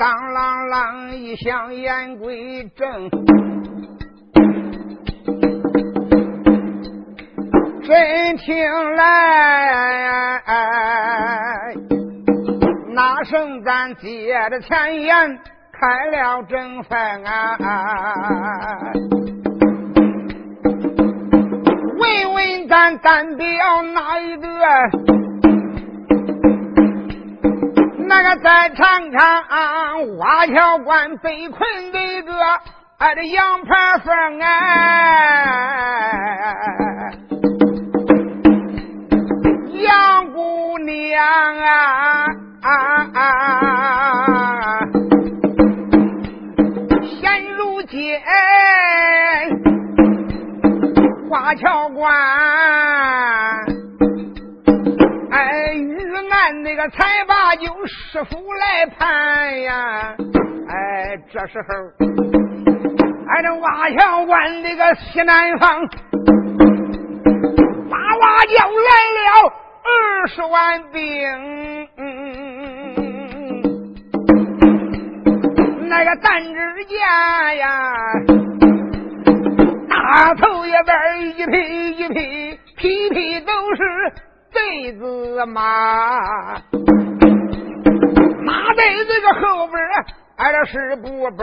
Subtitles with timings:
[0.00, 3.10] 当啷啷一响，言归正。
[7.82, 8.56] 真听
[8.96, 10.42] 来，
[12.94, 15.38] 那声咱接着前言
[15.70, 17.58] 开了正分啊！
[21.98, 23.46] 问问咱单表
[23.82, 24.48] 哪一个？
[28.22, 29.44] 个在长长
[30.18, 32.32] 挖桥关被困的个，
[32.98, 34.50] 俺的杨盘凤哎。
[39.82, 41.24] 杨姑娘
[41.58, 42.26] 啊
[42.62, 42.70] 啊
[43.14, 43.20] 啊，
[47.20, 48.20] 现如今
[51.28, 52.12] 华侨关，
[56.62, 60.14] 那个财把就师傅来判呀，
[60.68, 61.74] 哎，这时候，
[63.28, 65.86] 俺这瓦墙关那个西南方，
[67.88, 69.52] 八瓦将来了。
[69.82, 71.00] 二十万兵，
[75.88, 76.98] 那个单支箭
[77.56, 77.94] 呀，
[79.88, 80.94] 大头一边
[81.38, 84.12] 一匹一匹，匹匹都是
[84.52, 85.60] 贼子马，
[88.44, 89.78] 马在这个后边，
[90.36, 91.40] 挨着是不崩，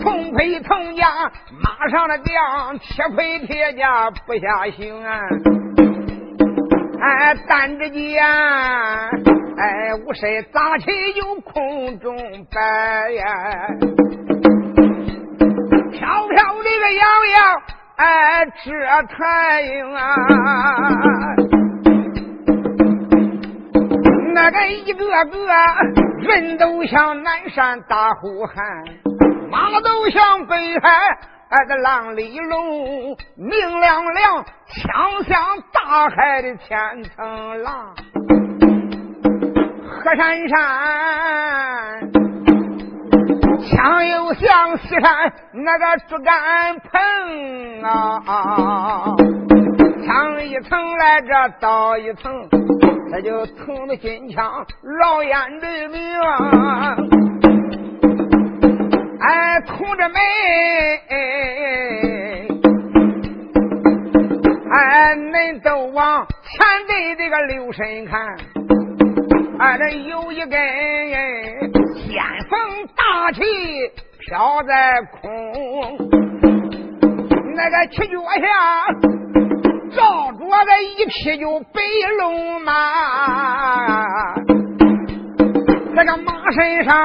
[0.00, 1.06] 铜盔铜甲，
[1.62, 5.20] 马上的将，铁盔铁甲不下行啊。
[7.00, 12.16] 哎，单着剑，哎，五身砸起就空中
[12.52, 13.24] 摆呀，
[15.92, 17.62] 飘飘的个摇摇，
[17.96, 18.72] 哎，这
[19.16, 20.04] 太阳啊，
[24.34, 25.46] 那个一个个
[26.20, 28.56] 人都像南山大呼喊，
[29.50, 30.90] 马都像北海。
[31.56, 37.94] 那个浪里龙，明亮亮，枪像大海的千层浪。
[39.86, 42.03] 河山山，
[43.58, 49.14] 枪又像西山那个竹竿棚啊。
[50.04, 52.48] 枪一层来着刀一层，
[53.10, 54.66] 他就捅的金枪，
[55.00, 55.98] 老烟的命。
[59.20, 60.14] 哎，同志们，
[64.70, 68.36] 哎，恁都往前队这个留神看，
[69.58, 70.58] 俺，这有一根
[71.94, 72.58] 仙风
[72.96, 73.40] 大旗
[74.20, 75.28] 飘在空，
[77.54, 78.42] 那个七脚下
[79.96, 81.80] 照着个一匹就白
[82.18, 82.72] 龙马，
[85.92, 86.96] 那个马身上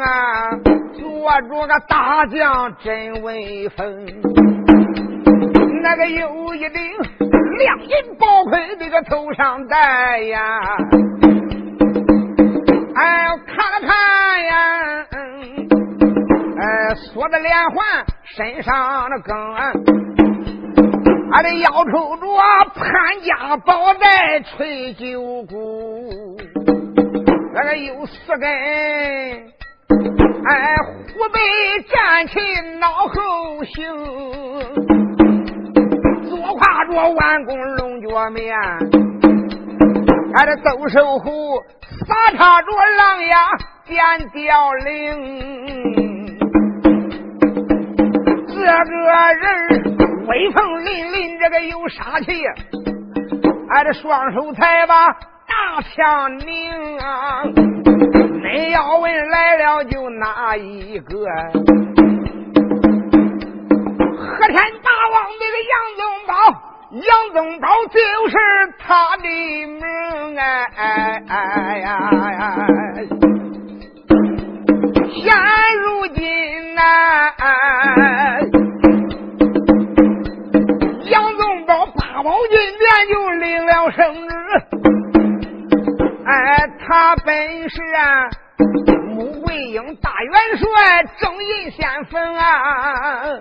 [0.00, 0.50] 啊。
[0.94, 4.06] 坐着个大将真威风，
[5.82, 6.80] 那个有一顶
[7.58, 10.60] 亮银宝盔，那个头上戴呀，
[17.28, 19.36] 的连环，身上的梗，
[21.32, 22.26] 俺的腰抽着
[22.74, 26.36] 潘家宝带吹九股，
[27.54, 28.48] 那个有四根。
[30.50, 31.38] 哎，虎背
[31.88, 32.38] 站起
[32.78, 33.74] 脑后行，
[36.24, 38.56] 左挎着弯弓龙角面，
[40.34, 41.62] 俺的斗兽虎
[42.06, 42.66] 撒叉着
[42.96, 43.36] 狼牙
[43.84, 43.96] 尖
[44.32, 46.07] 雕翎，
[48.68, 49.48] 这个人
[50.26, 52.44] 威风凛凛，这个有杀气，
[53.70, 57.44] 俺的双手才把大枪拧啊。
[57.46, 61.14] 你要问来了就哪一个？
[64.18, 66.34] 和天大王那个杨宗保，
[66.92, 67.96] 杨宗保就
[68.28, 68.36] 是
[68.78, 70.42] 他的名哎
[70.76, 71.88] 哎哎呀！
[75.10, 75.34] 现
[75.82, 76.80] 如今呐，
[77.38, 78.37] 杨
[82.28, 84.34] 宝金殿就领了圣旨。
[86.26, 88.28] 哎，他本是啊，
[89.14, 93.40] 穆桂英大元帅，正印先锋啊。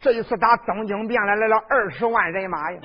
[0.00, 2.78] 这一次打东京变来来了二十万人马呀，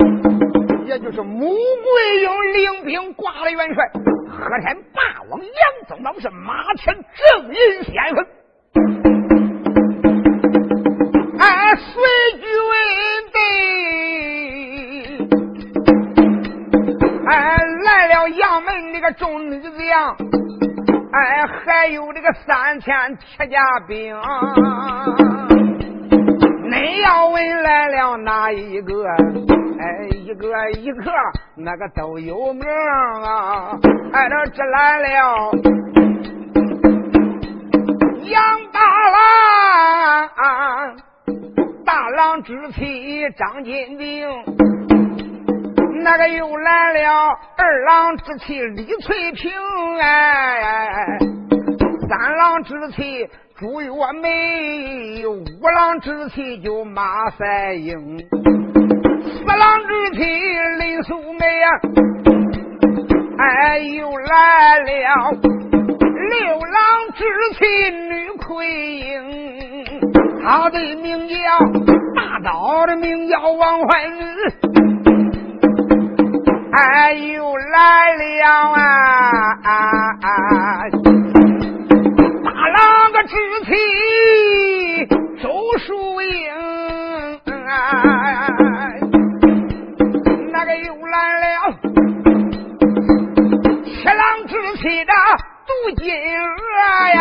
[0.88, 3.88] 也就是穆桂英领兵挂了元帅，
[4.28, 8.25] 和田霸王杨宗保是马前正印先锋。
[11.38, 11.94] 哎，随
[12.40, 12.50] 军
[13.31, 13.40] 的，
[19.06, 20.16] 个众女子呀，
[21.12, 24.16] 哎，还有这个三千铁甲兵。
[26.63, 29.06] 你要问来了哪一个？
[29.78, 31.12] 哎，一个一个
[31.56, 33.78] 那个都有名啊！
[34.12, 35.08] 哎，这这来了
[38.24, 38.42] 杨
[38.74, 38.80] 大
[40.36, 40.98] 郎，
[41.86, 44.28] 大郎之妻张金兵，
[46.04, 49.52] 那个又来了二郎之妻李翠萍，
[50.00, 51.18] 哎，
[52.10, 53.28] 三郎之妻。
[53.58, 53.90] 朱月
[54.22, 60.20] 梅，五郎之妻就马赛英，四郎之妻
[60.78, 61.70] 林素梅呀，
[63.38, 66.78] 哎，又来了六郎
[67.14, 67.24] 之
[67.58, 68.68] 妻女奎
[69.00, 69.16] 英，
[70.44, 71.36] 他的名叫
[72.14, 74.22] 大刀的名叫王怀女，
[76.77, 78.77] 哎，又来了啊。
[82.44, 83.33] 大郎个知
[83.63, 83.72] 妻
[85.42, 85.48] 周
[85.80, 86.30] 淑英，
[90.51, 91.45] 那个又来了
[93.86, 95.13] 七郎之妻的
[95.66, 96.57] 杜金娥
[97.13, 97.18] 呀，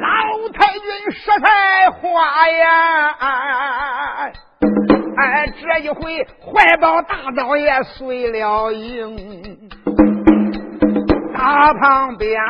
[0.00, 0.06] 老
[0.52, 1.44] 太君说才
[1.90, 2.62] 话呀，
[5.20, 9.16] 哎，这一回怀抱大刀也随了营。
[11.34, 12.40] 大旁边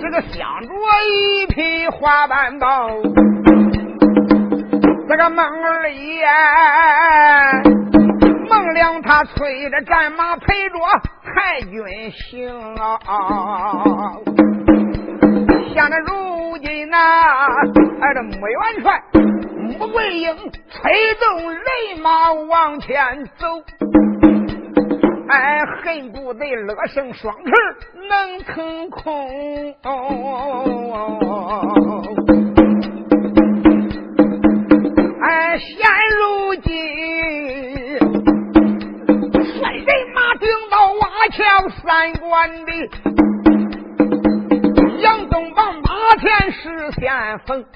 [0.00, 0.68] 这个镶着
[1.06, 2.88] 一匹花斑豹，
[5.08, 5.46] 这个孟
[5.84, 7.62] 里呀，
[8.48, 10.78] 孟良他催着战马陪着
[11.24, 14.16] 太君行啊。
[15.72, 16.96] 现在如今呐，
[18.00, 19.00] 哎这穆元帅
[19.68, 20.34] 穆桂英
[20.70, 21.62] 催动人
[22.00, 23.46] 马往前走。
[25.28, 27.52] 哎，恨不得乐声双翅
[28.08, 29.28] 能腾空。
[35.22, 35.76] 哎，现
[36.16, 36.72] 如今
[39.60, 42.72] 率人马顶到瓦桥三关的
[45.02, 47.66] 杨宗保马前是先锋。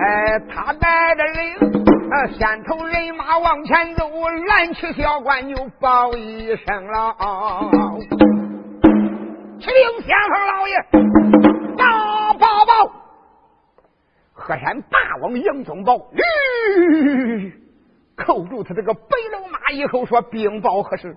[0.00, 1.56] 哎，他带着领，
[2.10, 4.08] 呃，先头人马往前走，
[4.46, 7.16] 拦去小官就报一声了。
[9.58, 10.74] 启禀先锋老爷，
[11.76, 12.92] 大报报！
[14.32, 17.52] 河山大王杨宗保，吁，
[18.16, 19.00] 扣住他这个白
[19.32, 21.16] 龙马以后说：“禀报何事？”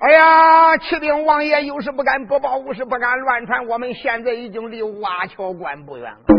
[0.00, 3.66] 哎呀，启禀王爷，有事不敢不报，无事不敢乱传。
[3.66, 6.37] 我们现在已经离瓦桥关不远了。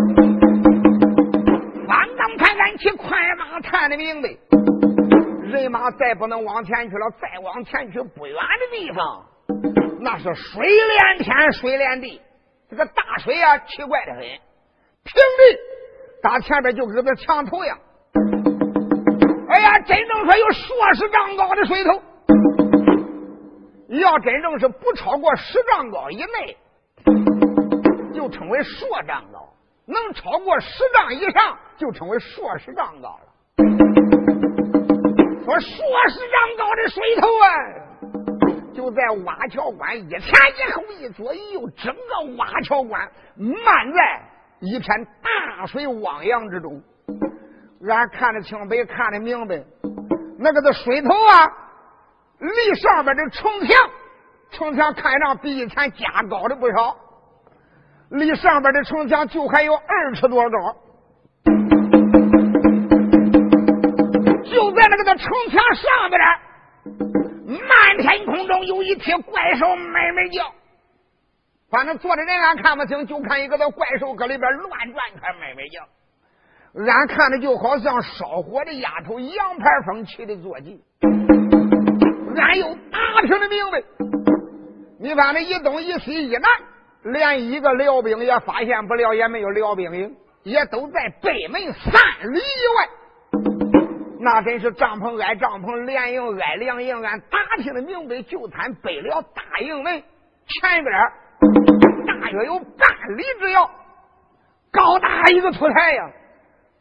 [1.89, 4.30] 刚刚才俺骑快马探的明白，
[5.41, 9.25] 人马再不能往前去了，再往前去不远的地方，
[10.00, 12.21] 那是水连天，水连地，
[12.69, 14.21] 这个大水啊，奇怪的很。
[14.21, 15.57] 平地
[16.21, 17.75] 打前边就跟个墙头一样。
[19.50, 22.00] 哎呀，真正说有数十丈高的水头，
[23.88, 26.56] 要真正是不超过十丈高以内，
[28.13, 29.50] 就称为数丈高。
[29.89, 33.25] 能超过十丈以上，就称为硕十丈高了。
[35.44, 35.68] 说硕
[36.09, 37.49] 十丈高的水头啊，
[38.75, 44.21] 就在瓦桥关一前一后一左一右，整个瓦桥关漫在
[44.59, 46.80] 一片大水汪洋之中。
[47.81, 49.63] 俺看得清白，看得明白，
[50.37, 51.47] 那个的水头啊，
[52.37, 53.90] 离上边的城墙，
[54.52, 56.95] 城墙看上比以前加高的不少。
[58.11, 60.75] 离上边的城墙就还有二尺多高，
[64.44, 66.19] 就在那个的城墙上边，
[67.68, 70.51] 漫天空中有一匹怪兽，咩咩叫。
[71.69, 75.87] 反正坐的人俺看不清，就看一个那怪兽搁里边乱转，开咩咩叫。
[76.83, 80.81] 俺看的就好像烧火的丫头，杨排风骑的坐骑。
[82.35, 83.83] 俺又打听的明白，
[84.99, 86.44] 你把那一东一西一南。
[87.03, 92.89] 连一个辽兵也发现不了，也没有辽兵营，也都在北门三里以外。
[94.21, 97.01] 那真是帐篷挨帐篷，连营挨连营。
[97.01, 100.94] 俺打听的明白，就参北了大营门前边，
[102.06, 103.71] 大约有半里之遥，
[104.71, 106.09] 高大一个土台呀。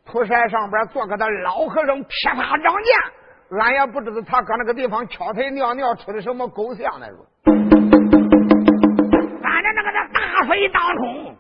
[0.05, 3.59] 土台上边坐个那老和尚，披发长剑。
[3.61, 7.98] 俺也不知道他搁那个地方敲腿尿尿出的什么狗相来着。
[9.85, 11.37] 那个大水当中，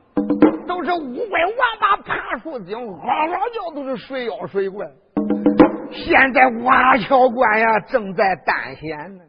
[0.66, 4.86] 都是乌龟、王八爬树精，嗷嗷叫都是水妖水怪。
[5.90, 9.24] 现在瓦桥关呀，正在担险呢。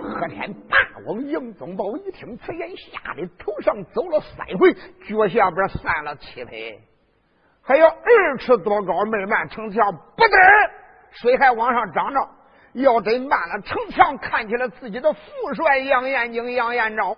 [0.00, 4.72] 何天大翁杨宗保一听此言，吓得头上走了三回，
[5.08, 6.52] 脚下边散了七拍，
[7.62, 10.36] 还有二尺多高，慢慢城墙不得
[11.10, 12.28] 水还往上涨着。
[12.74, 15.20] 要真慢了，城墙看起来自己的副
[15.54, 17.14] 帅杨延景、杨延昭，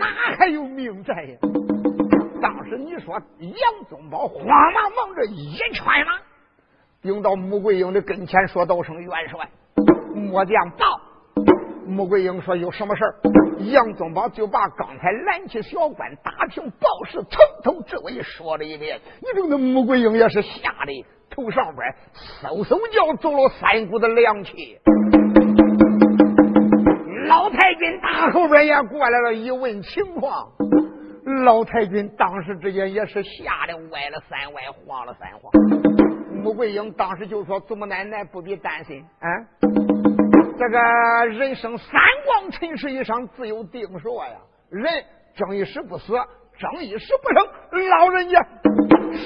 [0.00, 1.36] 哪还有命在呀？
[2.40, 6.12] 当时你说杨宗保慌忙忙着一圈马，
[7.02, 9.50] 顶到穆桂英的跟前，说道声元帅，
[10.14, 10.86] 末将报。
[11.86, 13.02] 穆桂英说有什么事
[13.72, 18.98] 杨宗保就把刚才拦起小官打听报事，从头至尾说了一遍。
[19.20, 21.04] 你说那穆桂英也是吓得。
[21.28, 21.94] 头上边
[22.42, 24.78] 嗖嗖叫走了三股的凉气，
[28.32, 30.48] 后边也过来了，一问情况，
[31.44, 35.52] 老太君当时之间也是吓得歪了三歪，晃了三晃。
[36.42, 39.28] 穆桂英当时就说：“祖母奶奶不必担心，啊，
[40.58, 44.36] 这个人生三光尘世一生自有定数呀，
[44.70, 44.84] 人
[45.34, 46.14] 争一时不死，
[46.58, 47.46] 争一时不生，
[47.88, 48.46] 老人家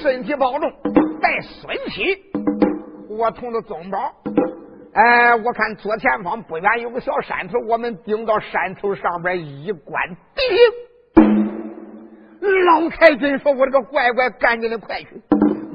[0.01, 0.71] 身体保重。”
[1.21, 2.21] 带孙妻，
[3.09, 4.13] 我同着宗宝。
[4.95, 10.01] 哎，我看左前方不远有个小山头，我们顶到山头上边一观
[10.33, 10.61] 敌营。
[12.65, 15.21] 老太君说：“我这个乖乖，赶紧的快去。”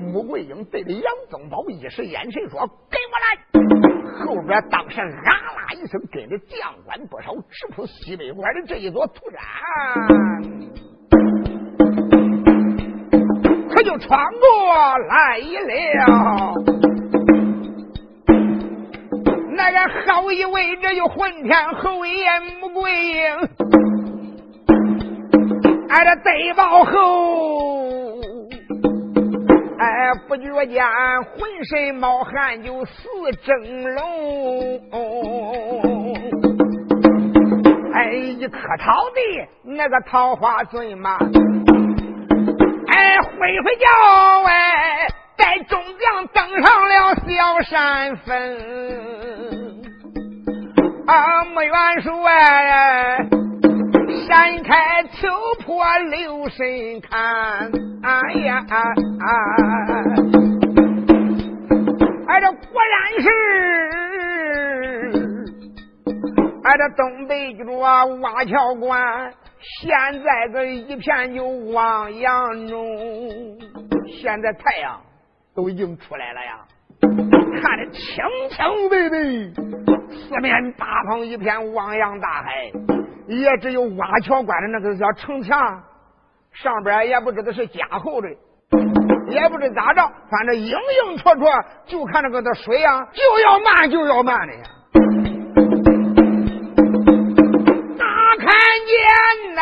[0.00, 9.38] 穆桂英对着杨宗保一使眼神说：“给我来！”后边当时啊啦一声，跟着将官不少，直扑西北关的这一座土山。
[13.68, 16.54] 可就穿过来了，
[20.06, 22.26] 好一位，这就混天侯爷
[22.60, 23.24] 穆桂英，
[25.88, 28.20] 俺这贼报后，
[29.78, 30.84] 哎，不觉间
[31.22, 33.00] 浑身冒汗，就似
[33.42, 34.80] 蒸笼。
[37.94, 41.18] 哎，一颗桃的那个桃花醉嘛。
[42.88, 43.86] 哎，回回叫
[44.46, 49.19] 哎，带众将登上了小山峰。
[51.10, 52.12] 啊，穆元帅
[52.70, 53.26] 哎，
[54.28, 55.28] 山开秋
[55.64, 57.68] 坡留神看。
[58.04, 58.64] 哎呀，
[62.28, 63.28] 哎，这果然是，
[66.62, 69.32] 哎，这东北这啊，瓦桥关。
[69.80, 69.90] 现
[70.22, 72.86] 在个一片就汪洋中，
[74.06, 75.00] 现在太阳
[75.56, 76.60] 都已经出来了呀，
[77.50, 79.16] 看的清清白白，
[80.14, 82.70] 四面八方一片汪洋大海，
[83.26, 85.82] 也只有瓦桥关的那个叫城墙
[86.52, 88.28] 上边也不知道是加厚的，
[89.28, 94.62] 也不知咋着，反正影影绰绰，就看那个的水啊，就要慢就要慢的呀。
[98.86, 99.60] 见呐，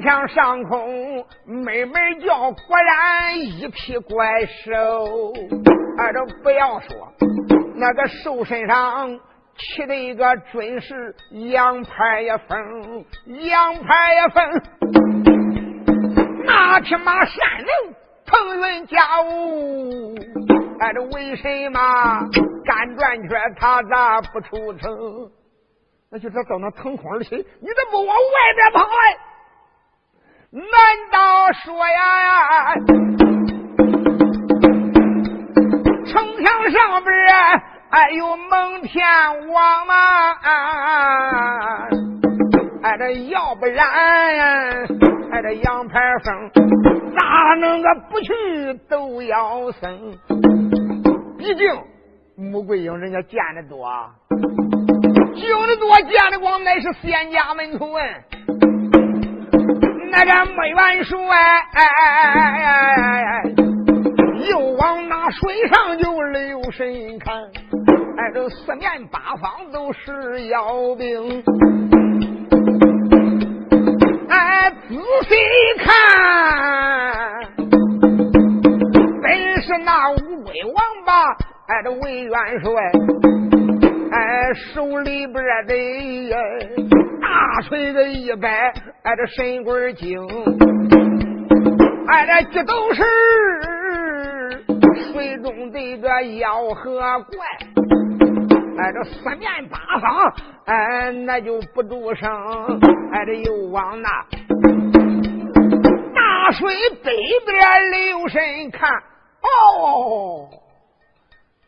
[0.00, 5.32] 墙上空妹妹叫，果然一批怪兽。
[5.98, 7.12] 哎，这不要说，
[7.74, 9.18] 那个兽身上
[9.56, 14.62] 骑的一个准是羊排呀风，羊排呀风，
[16.44, 20.14] 那匹马善能腾云驾雾。
[20.78, 21.80] 哎，这为什么
[22.64, 25.30] 干转圈他咋不出城？
[26.10, 28.14] 那就是到那腾空而起，你怎么往外
[28.56, 29.29] 边跑来？
[30.52, 30.64] 难
[31.12, 32.74] 道说呀，
[36.04, 37.14] 城墙上边
[37.90, 39.06] 哎有蒙天
[39.48, 39.94] 王吗？
[42.82, 43.86] 哎，这要不然，
[45.30, 46.50] 哎，这杨排风
[47.16, 50.18] 咋能个不去都要生？
[51.38, 51.72] 毕竟
[52.34, 53.88] 穆桂英人家见的多。
[55.36, 58.02] 有的多见的广，乃是仙家门徒啊！
[60.10, 61.16] 那个穆元帅
[61.72, 63.42] 哎
[64.50, 67.36] 又往那水上就留神看，
[68.18, 71.44] 哎，这四面八方都是妖兵，
[74.28, 74.94] 哎，仔
[75.28, 75.92] 细一看，
[79.22, 81.12] 本是那乌龟王八，
[81.68, 82.70] 哎，这魏元帅。
[84.12, 85.34] 哎，手里边
[85.66, 85.74] 的
[87.20, 90.18] 大锤子一摆，哎，这神棍精，
[92.08, 93.02] 哎，这都是
[95.12, 97.46] 水中的个妖和怪，
[98.78, 102.28] 哎，这四面八方，哎，那就不住声，
[103.12, 104.08] 哎，这又往那
[106.14, 106.74] 大水
[107.04, 107.12] 北
[107.46, 108.90] 边留神看，
[109.40, 110.50] 哦，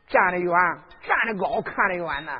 [0.09, 0.53] 站得远。
[1.07, 2.33] 站得高，看得远呐。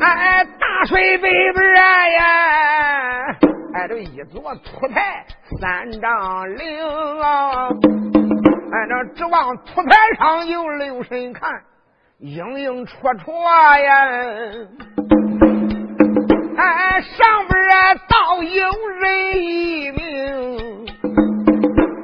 [0.00, 3.26] 哎，大水北边呀，
[3.74, 5.24] 哎，这一座土台
[5.60, 11.62] 三丈岭啊，哎，这指望土台上有留神看，
[12.18, 14.06] 影影绰绰呀。
[16.56, 18.64] 哎，上边啊倒有
[19.00, 20.86] 人一名，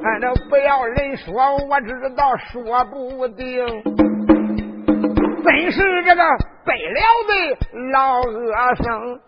[0.03, 3.65] 哎，这不要人说，我知道说不定，
[5.49, 6.23] 真是这个
[6.63, 7.33] 背了的
[7.91, 9.19] 老恶僧。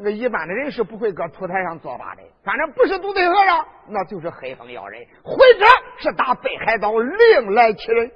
[0.00, 5.66] 那一般的人是不会搁土台上作法的，反正不是独对和尚，那就是黑风妖人，或者
[5.98, 8.10] 是打北海道另来其人。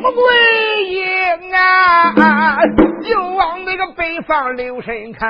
[0.00, 2.64] 穆桂英啊，
[3.02, 5.28] 就往那个北方留神看，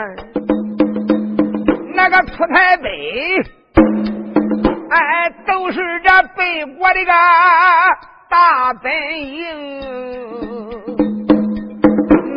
[1.94, 3.42] 那个出台北，
[4.90, 7.12] 哎，都是这北国的个
[8.30, 9.42] 大本营，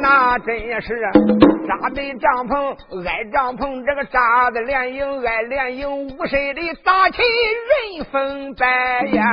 [0.01, 1.01] 那真是
[1.67, 8.65] 扎的帐篷挨帐篷，这个扎的连营挨连营，无声的打起人风灾
[9.11, 9.23] 呀。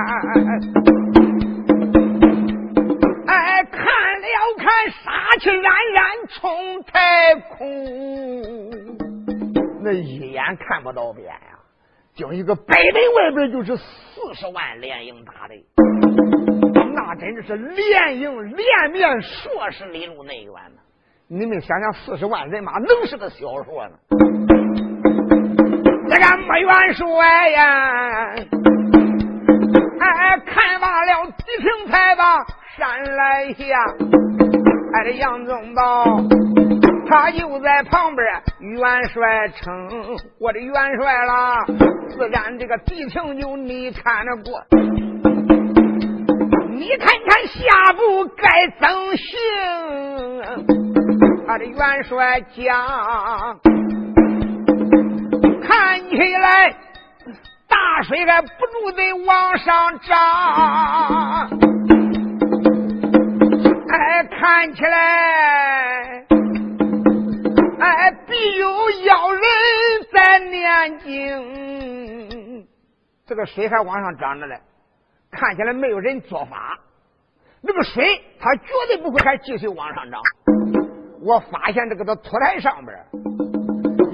[3.27, 3.81] 哎，看
[4.21, 4.27] 了
[4.59, 7.67] 看，杀气冉冉冲太空，
[9.85, 11.59] 那一眼看不到边呀！
[12.17, 15.55] 就一个北门外边就是四十万连营打的，
[16.95, 20.81] 那真的是连营连绵数十里路那远呢。
[21.29, 23.91] 你们想想，四十万人马能是个小数呢？
[26.09, 28.35] 这个没元帅呀！
[30.01, 32.39] 哎，看罢了敌情，才把
[32.77, 33.65] 山来下。
[34.95, 36.05] 哎，这杨宗保
[37.07, 38.27] 他就在旁边，
[38.81, 41.65] 元帅称我的元帅啦。
[42.09, 44.65] 自然这个敌情就你看得过，
[46.89, 49.37] 你看看下步该怎行？
[51.47, 53.61] 他的元帅讲，
[55.61, 56.75] 看起来。
[57.69, 60.17] 大水还不住的往上涨，
[63.91, 66.25] 哎，看起来，
[67.81, 69.43] 哎，必有妖人
[70.11, 72.67] 在念经。
[73.27, 74.59] 这个水还往上涨着嘞，
[75.31, 76.79] 看起来没有人做法。
[77.63, 80.21] 那个水，它绝对不会还继续往上涨。
[81.21, 82.97] 我发现这个的土台上边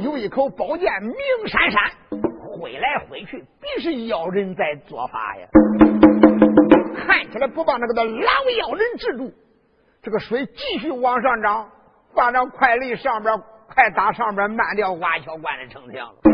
[0.03, 1.15] 有一口宝剑，明
[1.47, 1.81] 闪闪。
[2.57, 5.47] 挥来挥去，必是妖人在做法呀！
[6.97, 8.11] 看起来不把那个的老
[8.59, 9.33] 妖人制住，
[10.03, 11.69] 这个水继续往上涨，
[12.15, 16.34] 把那快离上边，快打上边，慢掉挖桥关的城墙了。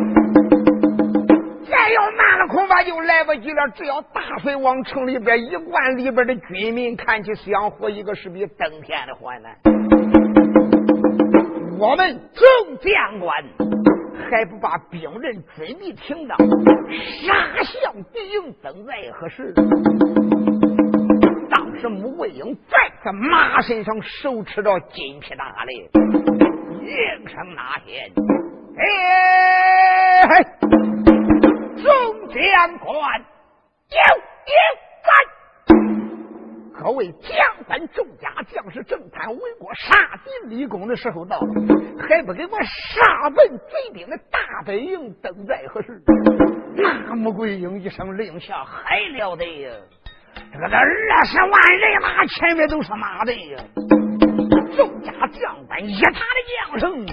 [1.70, 3.68] 再要慢了，恐怕就来不及了。
[3.74, 9.56] 只要大水往城里边一灌，里边的军民看起香火，一个是比登天的还难。
[11.78, 13.44] 我们众将官。
[14.30, 19.52] 还不把兵刃准备停当，杀向敌营，等在何时？
[21.50, 25.90] 当时穆桂英在这马身上手持着金皮大雷，
[26.80, 27.82] 应声呐喊
[30.28, 30.28] ：“哎，
[31.82, 33.20] 众将官，
[33.90, 33.96] 有
[34.46, 34.54] 有
[35.02, 35.08] 在！”
[36.82, 37.30] 各位将
[37.66, 41.46] 官众家将士，正谈为国杀敌立功的时候到了，
[42.08, 46.02] 还不给我杀奔贼兵的大本营，等待何时？
[46.76, 49.70] 那穆桂英一声令下，嗨了的呀！
[50.52, 53.58] 这个这二十万人马前面都是马的呀！
[54.76, 56.40] 众家将官一塔的
[56.70, 57.06] 将声，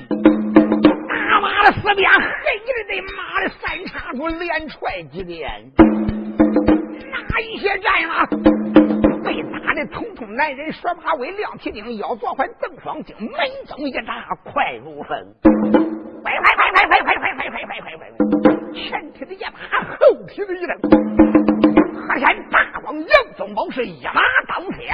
[1.37, 5.47] 大马的四边，黑着的马的三叉出连踹几遍，
[7.11, 8.25] 哪一些战马？
[9.23, 13.29] 被打的统统男人，说马威亮蹄钉，腰坐环蹬双睛，门
[13.67, 15.15] 中一扎快如风，
[16.23, 18.09] 快快快快快快快快快快快快！
[18.73, 20.75] 前蹄子一马，后蹄子一蹬，
[22.01, 24.87] 河山大王杨宗保是一马当先。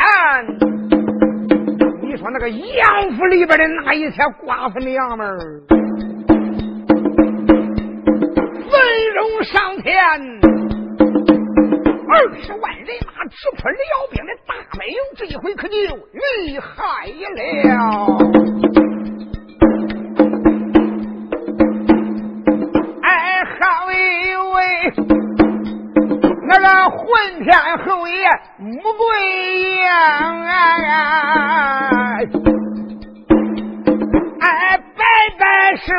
[2.01, 5.63] 你说那个杨府里边的那一些寡妇娘们儿，
[9.43, 9.93] 上天。
[12.15, 13.77] 二十万人马直扑辽
[14.11, 17.73] 兵的大本营，这一回可就厉害了！
[23.01, 23.95] 哎，好一
[24.53, 24.55] 位
[26.47, 26.99] 那个混
[27.43, 28.13] 天侯爷
[28.59, 29.01] 穆桂
[29.59, 30.59] 英啊，
[34.39, 35.03] 哎，摆
[35.39, 35.43] 摆
[35.77, 35.91] 手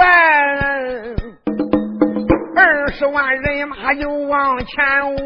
[0.00, 0.06] 啊！
[2.98, 5.18] 十万人马就往前舞，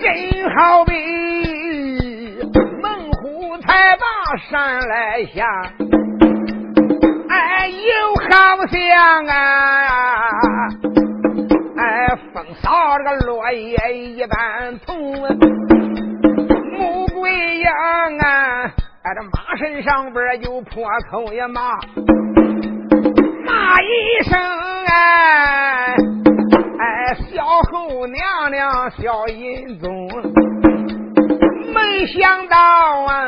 [0.00, 0.94] 真好比
[2.80, 4.06] 猛虎才把
[4.48, 5.46] 山来下，
[7.28, 7.84] 哎，又
[8.24, 8.30] 好
[8.68, 9.34] 像啊，
[11.76, 12.70] 哎，风扫
[13.04, 15.12] 这个落叶一般痛，
[16.72, 18.64] 穆桂英啊，
[19.02, 21.78] 哎，这马身上边就破口呀骂，
[23.50, 24.38] 骂一声
[24.86, 25.96] 哎。
[26.78, 30.08] 哎，小后娘娘小银宗，
[31.74, 32.56] 没想到
[33.06, 33.24] 啊，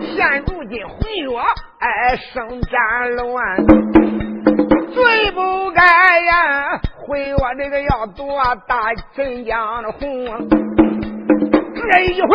[0.00, 1.40] 现如今回我
[1.78, 3.66] 哎生战乱，
[4.92, 10.65] 最不该呀，回我这个要夺大镇江的红。
[11.90, 12.28] 这一回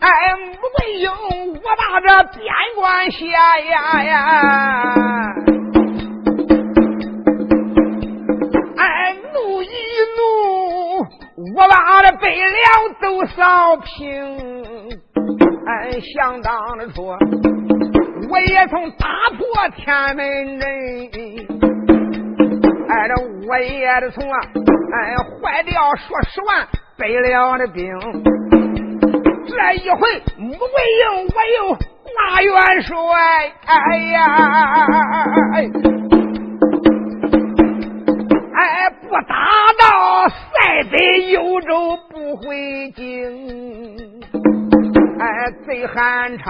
[0.00, 0.08] 哎，
[0.78, 2.06] 没有我把这
[2.38, 2.44] 边
[2.76, 3.18] 关下
[3.60, 5.34] 呀呀。
[8.76, 9.68] 哎，怒一
[10.16, 10.20] 怒
[11.56, 12.50] 我把这北辽
[13.00, 14.36] 都扫平，
[15.66, 16.52] 哎，相当
[16.94, 17.16] 初
[18.28, 20.68] 我也曾打破天门阵，
[22.88, 23.14] 哎，这
[23.48, 24.38] 我也得从啊，
[24.94, 26.66] 哎，坏掉数十万
[26.98, 27.84] 北辽的兵。
[29.54, 30.00] 这一回
[30.38, 30.66] 穆桂
[30.98, 32.94] 英我又挂元帅，
[33.66, 34.16] 哎呀！
[38.54, 39.36] 哎，不打
[39.78, 39.84] 到
[40.28, 40.96] 塞北
[41.30, 44.22] 幽州不回京，
[45.20, 46.46] 哎，贼韩昌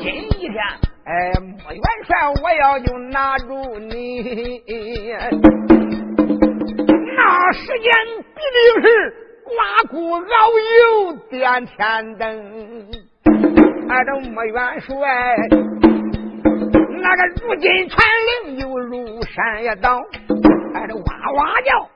[0.00, 0.56] 今一天，
[1.04, 5.14] 哎，穆元帅，我要就拿住你。
[7.16, 7.92] 那时间
[8.34, 9.14] 必定是
[9.44, 9.52] 刮
[9.90, 10.20] 骨熬
[10.80, 12.26] 油点天灯，
[13.88, 14.94] 俺，这穆元帅，
[17.02, 18.06] 那个如今传
[18.44, 20.00] 令又如山也倒。
[20.74, 21.02] 哎，这哇
[21.36, 21.88] 哇叫，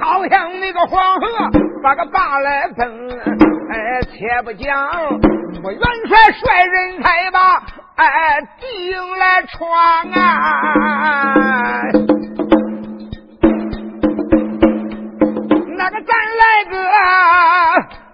[0.00, 1.26] 好像那个黄河
[1.82, 3.10] 把个坝来奔。
[3.70, 4.90] 哎，且不讲，
[5.62, 7.40] 我元帅率人才把
[7.96, 11.88] 哎敌营来闯啊！
[16.74, 16.88] 个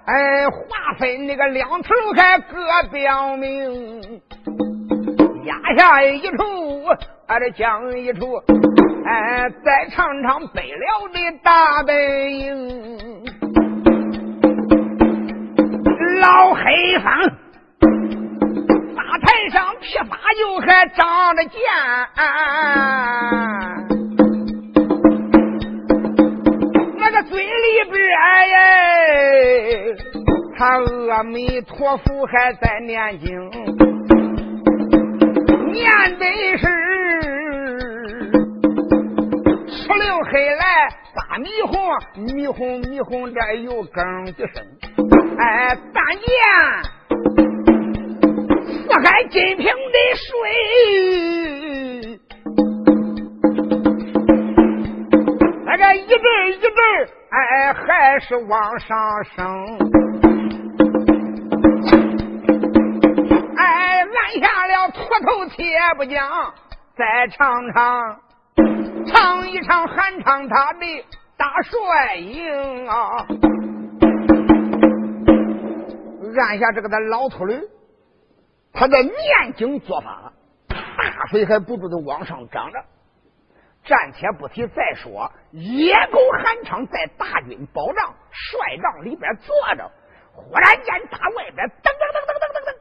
[0.07, 2.57] 哎划分那个两头还各
[2.91, 4.21] 标明，
[5.45, 6.87] 压下一处，
[7.27, 8.43] 俺这将一处。
[9.07, 11.95] 哎，再尝尝北辽的大本
[12.39, 13.25] 营，
[16.21, 17.13] 老黑方
[18.95, 21.61] 大台上披发又还长着剑，
[27.31, 27.49] 嘴里
[27.93, 28.35] 边哎，
[30.59, 30.83] 他
[31.15, 33.29] 阿弥陀佛还在念经，
[35.71, 35.89] 念
[36.19, 36.25] 的
[36.59, 36.67] 是。
[39.69, 40.65] 出溜黑来
[41.15, 41.73] 把迷红，
[42.35, 44.67] 迷红迷红这有更的声。
[45.39, 46.27] 哎，但见
[48.67, 48.69] 四
[49.05, 50.29] 海金瓶的水，
[55.65, 56.71] 那个一阵一阵，
[57.31, 59.79] 哎哎，还是往上升。
[63.57, 65.65] 哎，按下了秃头且
[65.97, 66.53] 不讲，
[66.97, 68.21] 再尝尝。
[69.07, 71.05] 唱一唱，喊唱他的
[71.37, 73.27] 大帅营啊！
[76.37, 77.61] 按下这个的老秃驴，
[78.73, 79.15] 他在念
[79.57, 80.33] 经做法，
[80.69, 80.77] 大
[81.31, 82.85] 水还不住的往上涨着。
[83.85, 89.91] 暂且不提，再说野狗韩昌在大军保障帅帐里边坐着，
[90.33, 92.75] 忽然间打外边噔噔噔噔噔噔噔，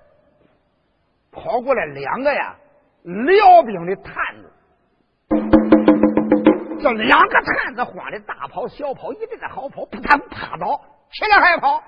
[1.32, 2.56] 跑过来两个呀
[3.04, 4.52] 辽兵的探子。
[6.82, 10.80] 这两个探子慌的大跑小跑，一阵的好跑，扑腾趴倒，
[11.12, 11.84] 起来还跑，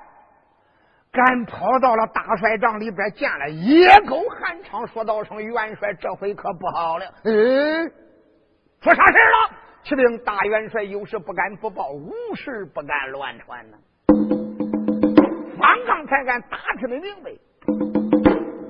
[1.12, 7.06] 赶跑到了大帅帐里边，见了野狗韩昌，说道声元帅，这回可不好了。
[7.24, 7.92] 嗯，
[8.82, 9.58] 出啥事了？
[9.84, 13.78] 启禀大元帅，有事不敢不报，无事不敢乱传呢。
[15.56, 17.30] 方刚才敢打听的明白，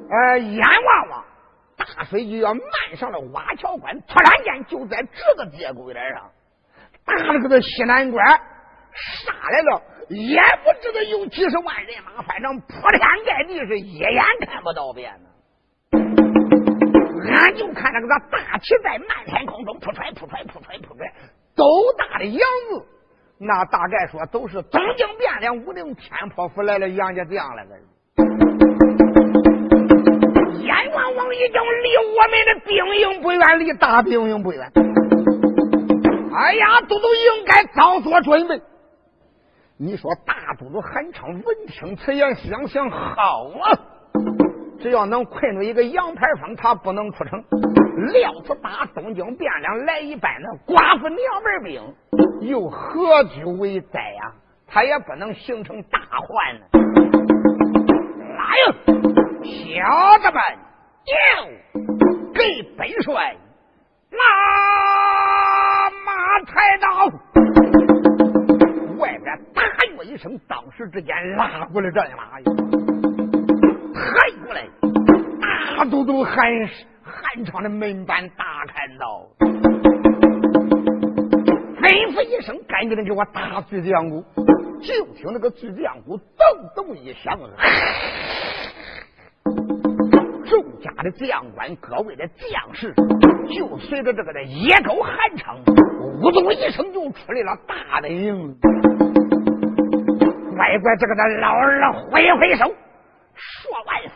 [0.10, 1.24] 呃，眼望望。
[1.78, 6.30] 大水就要漫上了瓦桥关，突然间就在这个节骨眼上，
[7.06, 15.30] 打了个西南关杀来了，也不知道有几十万人马，反正铺天盖地是一眼看不到边呢。
[17.30, 21.12] 俺就看那个大旗在漫天空中扑揣扑揣扑揣扑揣，
[21.56, 21.66] 斗
[21.98, 22.86] 大的样子，
[23.38, 27.70] 那大概说都是东京汴梁武陵天破府来了杨家将来了。
[30.60, 34.72] 阎王王已经离我们的兵营不远，离大兵营不远。
[36.34, 38.62] 哎呀，都都应该早做准备。
[39.78, 43.80] 你说大都督韩昌闻听此言，想想好啊，
[44.82, 47.44] 只要能困住一个杨排风，他不能出城。
[48.14, 51.80] 料子打东京汴梁来一班的寡妇娘们兵，
[52.50, 54.34] 又何惧为灾呀？
[54.68, 56.66] 他也不能形成大患呢。
[58.36, 58.74] 来呀，
[59.44, 60.42] 小子们，
[61.06, 61.14] 要
[62.34, 63.36] 给本帅
[64.10, 66.88] 拉马抬刀。
[70.04, 72.46] 一声，当时之间拉过来战马呀，
[76.32, 76.68] 大都督韩
[77.04, 79.28] 韩昌的门板打开道，
[81.82, 84.24] 吩咐一声，赶紧的给我打巨将鼓。
[84.82, 86.26] 就听那个巨将鼓咚
[86.74, 87.38] 咚一响，
[90.46, 92.94] 众家的将官，各位的将士，
[93.54, 95.58] 就随着这个的野狗韩昌，
[96.22, 98.56] 呜咚一声就出来了大本营。
[100.56, 102.74] 乖乖，这个的老二挥挥手，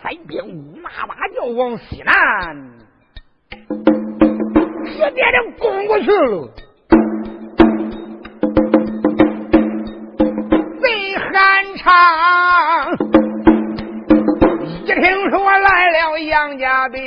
[0.05, 2.13] 三兵呜哇哇就往西南，
[4.85, 6.47] 直接就攻过去了。
[10.79, 11.33] 贼韩
[11.77, 11.83] 昌
[14.83, 17.01] 一听说来了杨家兵，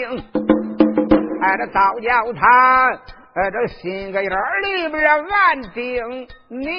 [1.41, 2.99] 哎，这早叫他。
[3.33, 4.31] 在这心个眼
[4.65, 6.75] 里边暗定明，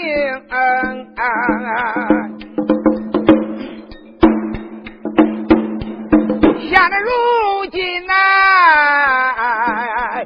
[6.79, 8.13] 现在如今呐，
[9.35, 10.23] 哎，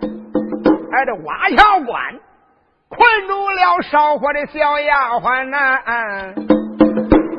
[1.04, 2.20] 这瓦窑关
[2.90, 5.58] 困住了烧火的小丫鬟呐，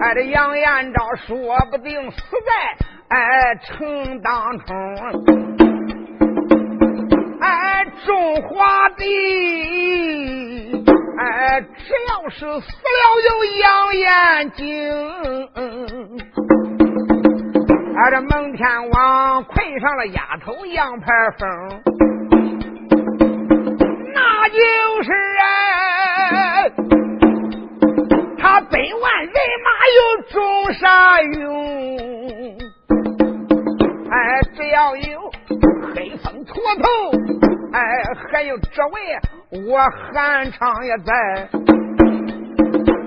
[0.03, 2.53] 哎，这杨延昭说不定死在
[3.09, 4.75] 哎城当中。
[7.41, 9.05] 哎，中华的，
[11.21, 12.99] 哎，只要是死了
[13.31, 15.49] 有杨延景，
[17.97, 21.07] 俺，这蒙天王困上了丫头杨排
[21.39, 21.49] 风，
[24.13, 26.71] 那就是哎，
[28.37, 30.01] 他百万人马有
[30.33, 32.59] 中啥用，
[34.11, 35.33] 哎，只要有。
[35.95, 36.85] 黑风驼头，
[37.73, 37.81] 哎，
[38.33, 39.01] 还有这位
[39.69, 39.79] 我
[40.13, 41.13] 韩昌也在，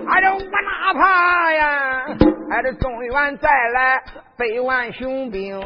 [0.08, 2.06] 哎，这我哪怕呀，
[2.50, 4.02] 哎，这中原再来
[4.38, 5.60] 百万雄兵，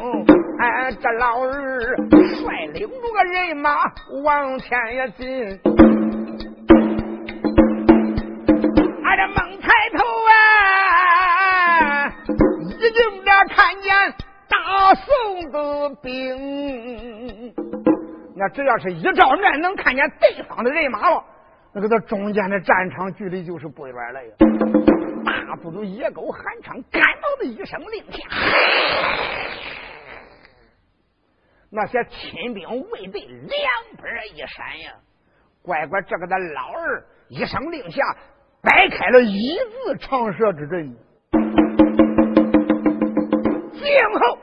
[0.58, 3.70] 哎，这老二率领着个人马
[4.24, 5.60] 往前也进，
[9.04, 12.08] 哎，这猛抬头啊，
[12.70, 13.92] 一定得看见。
[14.48, 17.54] 大宋的兵，
[18.34, 21.22] 那只要是一照面能看见对方的人马了，
[21.74, 24.30] 那个这中间的战场距离就是不远了呀。
[25.32, 28.18] 大都督野狗韩昌赶到的一声令下，
[31.70, 33.50] 那些亲兵卫队两
[33.96, 34.92] 边一闪呀，
[35.62, 38.02] 乖乖这个的老二一声令下，
[38.62, 40.94] 摆开了一字长蛇之阵。
[43.72, 43.90] 静
[44.20, 44.38] 候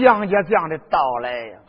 [0.00, 1.60] 杨家将的到来呀！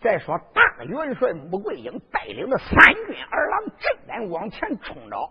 [0.00, 5.30] 再说大元帅穆桂英带领的三军二郎正在往前冲着，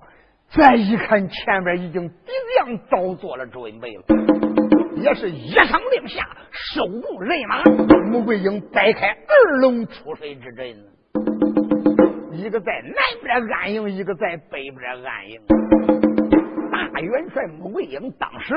[0.49, 4.03] 再一看前边已经敌将早做了准备了，
[4.95, 7.63] 也是一声令下收住人马。
[8.09, 10.75] 穆桂英摆开二龙出水之阵，
[12.31, 15.41] 一个在南边安营，一个在北边安营。
[16.71, 18.55] 大元帅穆桂英当时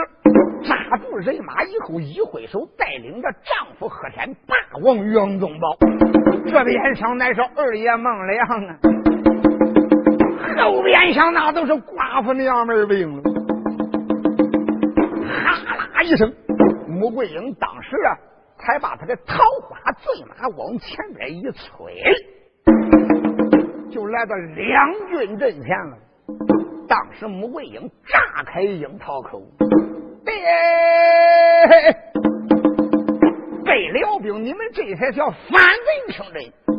[0.63, 5.77] 扎住人马以后，一挥手，带领着丈夫贺天霸王杨宗保，
[6.47, 8.79] 这边上乃是二爷孟良啊，
[10.61, 13.23] 后边上那都是寡妇娘们兵了。
[15.45, 16.33] 哈啦一声，
[16.87, 18.17] 穆桂英当时啊，
[18.59, 21.95] 才把他的桃花醉马往前边一催，
[23.91, 25.97] 就来到两军阵前了。
[26.89, 29.43] 当时穆桂英炸开樱桃口，
[30.25, 30.33] 被
[33.65, 36.70] 被辽兵，你们这才叫反贼听真。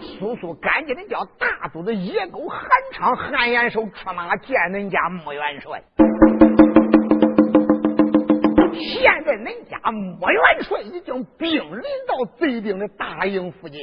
[0.00, 2.60] 叔叔赶紧的叫大肚子野狗韩
[2.92, 5.82] 昌、韩延寿出马见恁家穆元帅。
[8.74, 13.80] 现在恁家穆元帅已经兵临到贼兵的大营附近。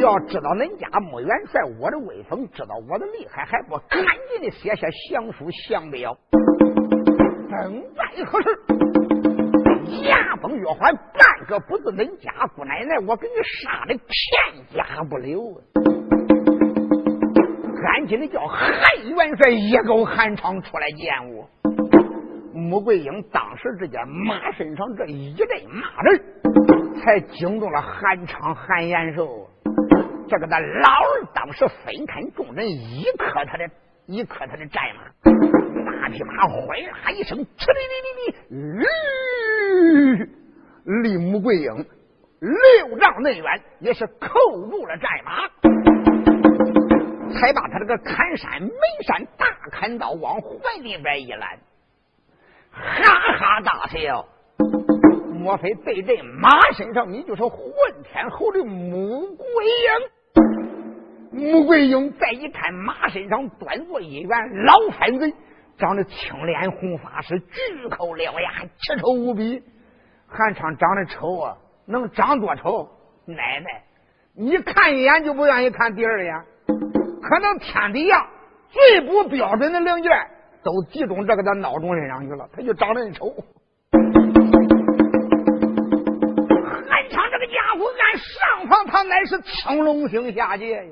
[0.00, 6.16] 要知道恁家穆元帅我的威风，知道我的厉害，还不赶紧的写下降书降表？
[7.50, 8.48] 正在何时？
[10.02, 15.60] 牙崩月环，半个不是恁家姑奶奶，我给你杀的片甲不留。
[17.82, 18.68] 赶紧的叫韩
[19.08, 21.48] 元帅一狗韩昌出来见我。
[22.52, 26.20] 穆桂英当时之间马身上这一阵骂人，
[27.00, 29.48] 才惊动了韩昌、韩延寿。
[30.28, 33.68] 这个那老儿当时分开众人，一磕他的，
[34.06, 35.02] 一磕他的战马，
[36.10, 38.84] 匹马哗啦一声，哧哩哩哩
[40.16, 40.28] 哩，
[41.02, 41.86] 离穆桂英
[42.40, 44.28] 六丈内远，也是扣
[44.70, 45.48] 住了战马，
[47.34, 48.70] 才把他这个砍山眉
[49.06, 50.50] 山大砍刀往怀
[50.82, 51.58] 里边一揽，
[52.70, 54.26] 哈哈大笑。
[55.38, 57.60] 莫非对这马身上你就是混
[58.04, 59.46] 天侯的穆桂
[59.86, 60.10] 英？
[61.32, 65.32] 穆桂英再一看，马身上端坐一员老反贼，
[65.80, 69.62] 长得青脸红发，是巨口獠牙，奇丑无比。
[70.28, 72.86] 韩昌长得丑啊，能长多丑？
[73.24, 73.82] 奶奶，
[74.36, 76.34] 你看一眼就不愿意看第二眼。
[77.22, 78.28] 可能天底下
[78.68, 80.12] 最不标准的零件
[80.62, 83.34] 都集中这个的孬种身上去了，他就长得丑。
[86.90, 90.86] 韩昌这个家伙，按上方他乃是青龙星下界。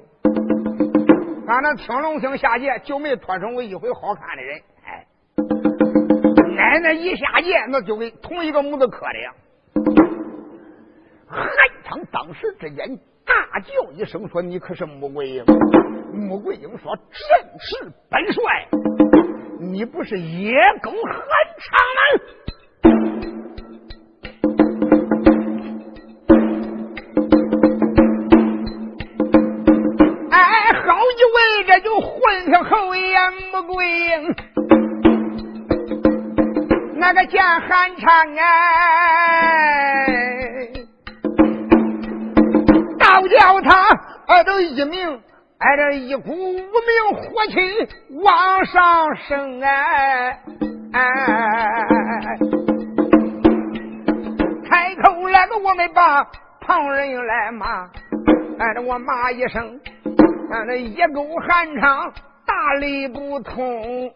[1.46, 4.61] 俺那青龙星下界就没脱成过一回好看的人，
[6.57, 9.33] 奶奶一下界那就跟同一个母子磕的呀。
[11.27, 11.46] 韩
[11.85, 15.44] 昌当时之间大叫一声说：“你可是穆桂英？”
[16.12, 17.20] 穆桂英说：“正
[17.61, 18.66] 是本帅，
[19.61, 21.20] 你不是野狗韩
[21.59, 22.01] 昌吗？”
[30.31, 30.40] 哎，
[30.87, 34.35] 好一位这就混上后眼穆桂英，
[37.09, 38.44] 那个见韩昌哎，
[42.99, 43.73] 倒叫他
[44.27, 45.18] 哎都一命
[45.57, 46.62] 哎这一股无名
[47.14, 47.88] 火气
[48.23, 50.38] 往上升哎
[50.92, 51.01] 哎，
[54.68, 56.23] 开口来个我们把
[56.61, 57.85] 旁人来骂，
[58.59, 59.81] 哎这我骂一声。
[60.51, 62.12] 俺这一勾寒昌
[62.47, 64.11] 大力不通，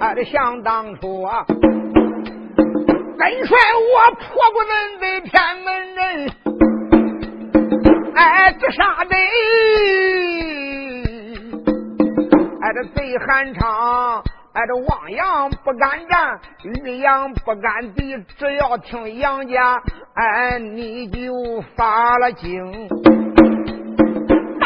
[0.00, 1.44] 俺这想当初啊，
[3.18, 5.32] 本帅我破过恁的天
[5.64, 6.30] 门人，
[8.14, 9.16] 哎，这啥的？
[12.60, 16.38] 哎，这贼寒昌，哎，这望洋不敢战，
[16.84, 19.82] 玉阳不敢敌，只要听杨家，
[20.14, 22.88] 哎，你就发了惊。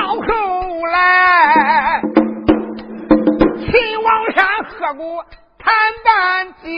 [0.03, 2.03] 后来，
[3.57, 5.25] 秦王山喝过
[5.63, 5.73] 谈
[6.05, 6.69] 淡酒，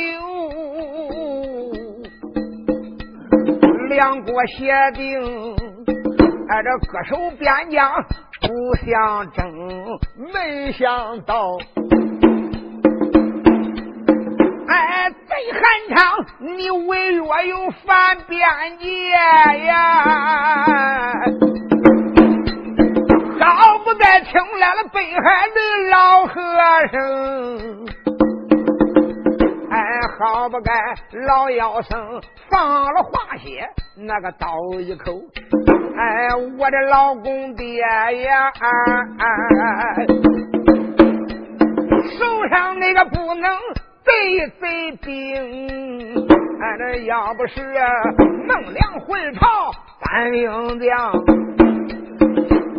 [3.88, 5.54] 两国协定，
[6.48, 8.04] 哎，这各守边疆
[8.40, 8.48] 不
[8.84, 9.40] 相争，
[10.32, 11.56] 没想到，
[14.68, 15.62] 哎，贼汉
[15.96, 18.40] 昌，你违约又犯边
[18.78, 18.86] 界
[19.66, 19.74] 呀！
[23.40, 26.34] 好不该听来了北海的老和
[26.92, 27.81] 尚，
[30.18, 30.72] 好不该
[31.26, 32.20] 老妖僧
[32.50, 35.12] 放了化血，那个刀一口，
[35.96, 38.52] 哎，我的老公爹呀，
[42.18, 43.56] 手上那个不能
[44.04, 46.26] 贼贼兵，
[46.60, 47.62] 哎，那要不是
[48.46, 51.12] 孟良回朝单兵将。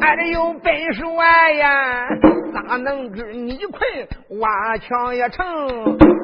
[0.04, 2.10] 还得有本帅呀，
[2.52, 3.82] 哪能知你困
[4.42, 5.46] 挖墙也成？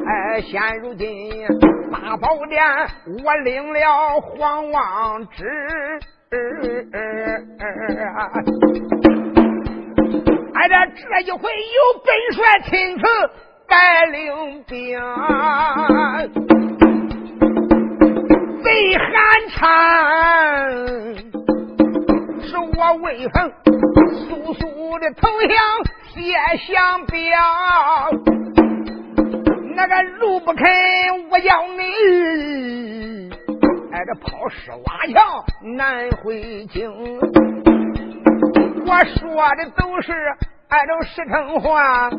[0.06, 1.08] 哎，现如今
[1.90, 2.62] 大宝殿
[3.24, 5.46] 我领了皇王旨，
[10.54, 13.06] 哎，这这一回有本帅亲自
[13.70, 15.00] 带领兵，
[18.62, 19.08] 贼寒
[19.52, 21.29] 昌。
[22.50, 23.52] 是我威风，
[24.12, 25.56] 速速的投降
[26.08, 26.34] 谢
[26.74, 27.20] 降表。
[29.76, 30.66] 那个路不肯，
[31.30, 33.30] 我要你，
[33.92, 36.92] 挨着抛尸挖桥难回京。
[38.88, 39.22] 我说
[39.56, 40.12] 的都是
[40.70, 42.10] 挨着实诚话，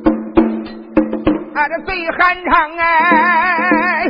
[1.56, 4.04] 挨着贼寒昌哎，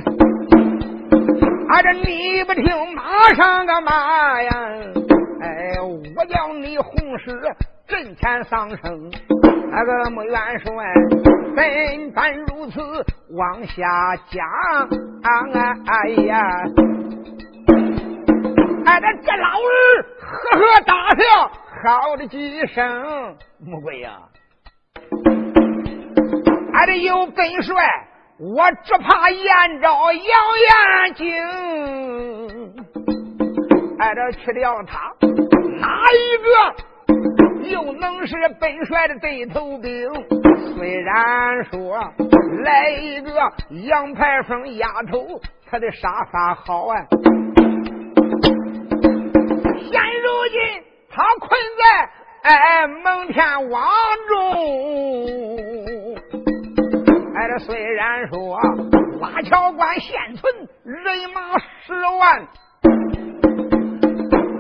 [1.71, 4.51] 挨着你不听，马上干嘛呀？
[5.43, 5.75] 哎，
[6.17, 7.33] 我叫你红石
[7.89, 9.11] 阵前丧生，
[9.71, 10.71] 那个穆元帅
[11.57, 12.81] 怎敢如此
[13.31, 14.47] 往下讲？
[15.87, 16.39] 哎呀，
[18.87, 20.29] 哎，这这老儿呵
[20.59, 21.23] 呵大笑，
[21.83, 23.37] 好的几声。
[23.59, 24.19] 穆桂呀，
[26.75, 27.75] 俺这有本帅，
[28.39, 31.27] 我只怕燕昭杨延景，
[34.01, 35.13] 俺这去掉他，
[35.79, 40.11] 哪一个又能是本帅的对头兵？
[40.75, 41.99] 虽然说
[42.65, 43.31] 来一个
[43.89, 45.39] 杨排风丫头，
[45.71, 46.97] 他的杀法好啊，
[49.79, 52.11] 现如今他困在。
[52.43, 53.83] 哎，蒙天网
[54.29, 54.35] 中，
[57.35, 58.59] 哎，这虽然说
[59.21, 60.51] 拉桥关现存
[60.85, 62.49] 人马十万，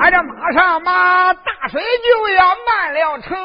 [0.01, 3.37] 俺，这马上马大水就要漫了城，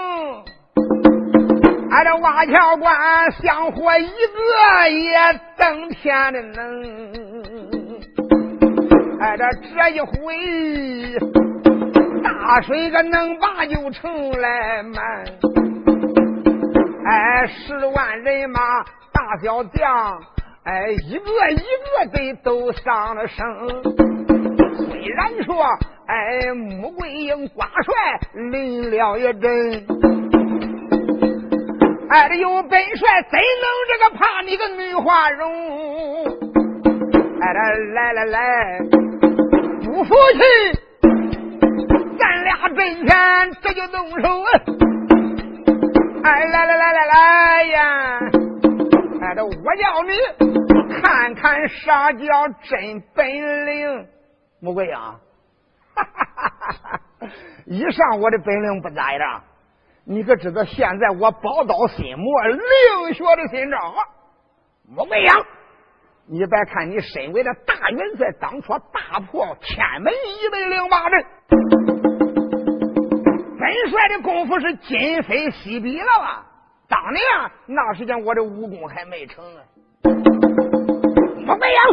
[1.91, 5.17] 俺，这瓦桥关香火一个也
[5.57, 6.81] 登天的能，
[9.19, 9.43] 哎，这
[9.75, 10.15] 这一回。
[12.23, 15.25] 大水个能把就成来满，
[17.05, 18.59] 哎，十万人马
[19.11, 20.21] 大小将，
[20.63, 24.14] 哎，一个一个的都上了身。
[25.05, 25.63] 虽然说，
[26.07, 27.93] 哎，穆桂英挂帅
[28.49, 29.85] 领了一阵，
[32.09, 36.25] 哎，这有本帅怎能这个怕你个女花容？
[37.39, 37.53] 哎，
[37.93, 38.79] 来来来，
[39.83, 40.39] 不服气。
[42.17, 43.15] 咱俩阵前
[43.61, 44.43] 这就动手，
[46.23, 48.19] 哎，来来来来来呀！
[49.21, 50.17] 哎，这我叫你
[50.99, 53.27] 看看啥叫真本
[53.67, 54.07] 领，
[54.65, 55.19] 穆桂英，哈
[55.93, 57.29] 哈哈哈哈！
[57.67, 59.43] 以上我的本领不咋样，
[60.05, 64.01] 你可知道现在我宝刀心魔，另学的新招啊！
[64.89, 65.29] 穆桂英，
[66.25, 71.23] 你别看你身为这大元帅，当初大破天门一百零八阵。
[73.59, 76.43] 本帅的功夫是今非昔比了吧？
[76.89, 79.61] 当年啊那时间我的武功还没成啊！
[80.01, 81.85] 不这样，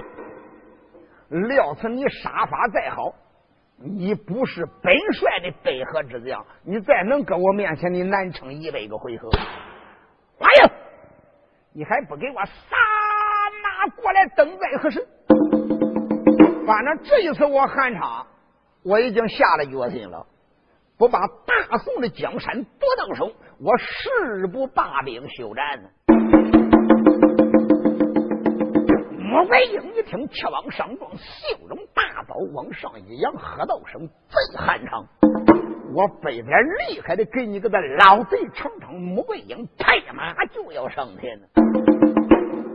[1.33, 3.15] 料此你杀法再好，
[3.79, 9.31] 你不是本帅的北河之将，你再能搁我面前，你难撑一百个回合。
[10.41, 10.73] 哎呀，
[11.73, 12.77] 你还不给我撒
[13.63, 15.07] 马过来，等待何时？
[16.67, 18.27] 反正这一次我汉场，
[18.85, 20.27] 我已经下了决心了。
[20.99, 25.89] 不把大宋的江山夺到手，我誓不罢兵休战呢
[29.33, 35.07] 穆桂英一听，气往上撞，袖中大刀往上一扬，喝道声：“贼汉长！
[35.95, 41.47] 我北边厉害的，给你个的老贼尝尝！”穆桂英拍马就要上天呢，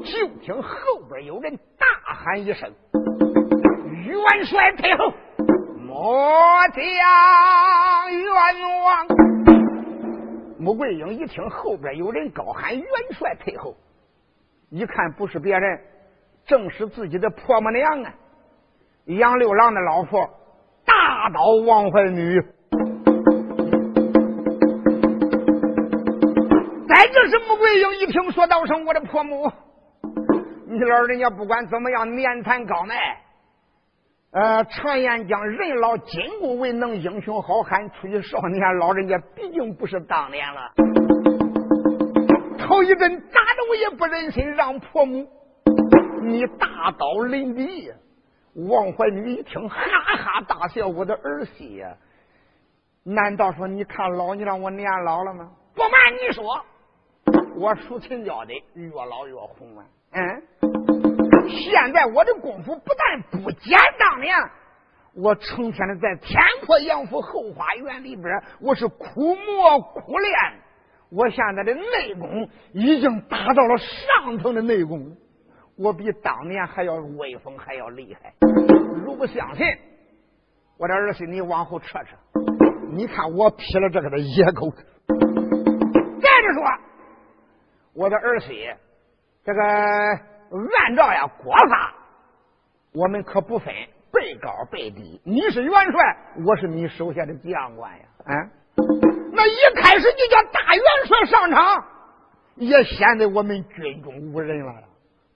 [0.04, 1.86] 就听后边有人大
[2.16, 2.74] 喊一声
[4.04, 5.14] ：“元帅退后！”
[5.78, 8.34] 末将冤
[8.84, 9.06] 枉！
[10.58, 13.78] 穆桂英一听后边有人高喊“元帅退后”，
[14.72, 15.80] 一看不是别人，
[16.48, 18.14] 正是自己的婆母娘啊！
[19.06, 20.26] 杨六郎的老婆
[20.86, 22.42] 大刀王怀女。
[26.88, 29.52] 再就是穆桂英一听说道声“我的婆母”，
[30.68, 32.96] 你老人家不管怎么样，年残高迈。
[34.32, 38.78] 呃，常言讲，人老筋骨为能，英雄好汉出去少年。
[38.78, 40.72] 老人家毕竟不是当年了，
[42.58, 45.28] 头一阵打的我也不忍心让婆母
[46.28, 47.92] 你大刀临敌。
[48.68, 51.96] 王怀女一听，哈哈大笑：“我的儿媳呀，
[53.04, 55.52] 难道说你看老你让我年老了吗？
[55.76, 56.66] 不瞒你说，
[57.56, 59.86] 我属秦教的，越老越红啊。
[60.12, 60.44] 嗯。
[61.50, 64.36] 现在我的功夫不但不减当年，
[65.14, 68.26] 我成天的在天阔杨府后花园里边，
[68.60, 70.34] 我是苦磨苦练。
[71.10, 75.16] 我现在的内功已经达到了上层的内功，
[75.78, 78.34] 我比当年还要威风，还要厉害。
[79.06, 79.66] 如不相信，
[80.78, 82.16] 我的儿孙，你往后撤撤，
[82.92, 84.72] 你看我劈了这个的野狗。
[84.72, 86.64] 再者说，
[87.94, 88.68] 我的儿媳，
[89.44, 89.62] 这个。
[90.50, 91.94] 按照呀国法，
[92.94, 93.68] 我们可不分
[94.14, 95.20] 辈高辈低。
[95.26, 98.06] 你是元帅，我是你手下的将官呀。
[98.24, 98.34] 啊，
[99.34, 101.84] 那一开始就叫大元帅上场，
[102.56, 104.74] 也显得我们军中无人了。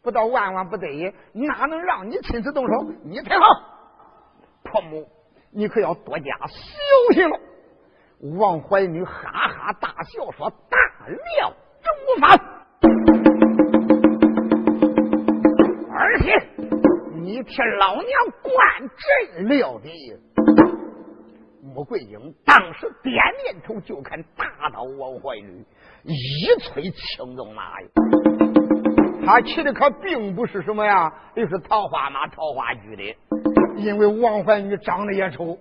[0.04, 2.92] 不到万万不得已，哪能让你亲自动手？
[3.04, 3.46] 你退后，
[4.64, 5.08] 婆母，
[5.52, 7.40] 你可要多加小心了。
[8.38, 10.78] 王怀女哈哈大笑说：“大
[11.08, 12.36] 料正无法。”
[15.94, 16.34] 而且，
[17.14, 18.10] 你替老娘
[18.42, 18.90] 灌
[19.36, 19.90] 阵了的
[21.62, 25.64] 穆桂英，当时点点头，就看大刀王怀女
[26.04, 27.88] 一催青龙马呀。
[29.26, 33.16] 他骑的可并不是什么呀，又是桃花马、桃花驹的，
[33.78, 35.58] 因为王怀女长得也丑，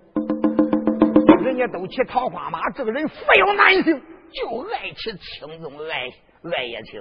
[1.45, 4.01] 人家都骑桃花马，这个人富有男性，
[4.33, 6.09] 就爱骑青鬃爱
[6.51, 7.01] 爱也青。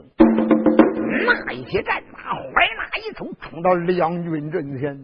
[1.26, 4.98] 那一匹战马，怀那一冲，冲到两军阵前。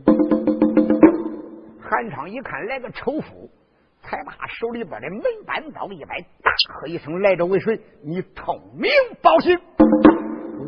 [1.82, 3.50] 韩昌一看来个丑妇，
[4.02, 7.80] 才把手里边的门板刀一摆，大喝一声：“来者为谁？
[8.04, 8.92] 你通名
[9.22, 9.58] 报姓！”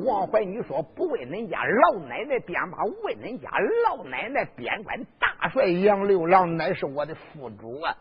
[0.08, 3.50] 王怀女说：“不为恁家老奶奶编吧，为恁家
[3.86, 7.94] 老奶奶边关大帅杨六郎乃是我的副主啊，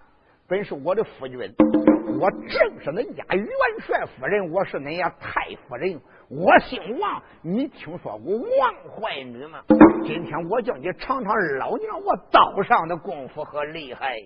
[0.46, 1.36] 本是我的夫君，
[2.20, 3.48] 我正是恁家元
[3.80, 6.00] 帅夫人，我是恁家太夫人。”
[6.30, 9.60] 我姓王，你听说过王怀女吗？
[10.04, 14.16] 今天我叫你尝尝老娘我刀上的功夫和厉害。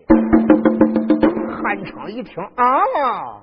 [1.62, 3.42] 韩昌一听啊，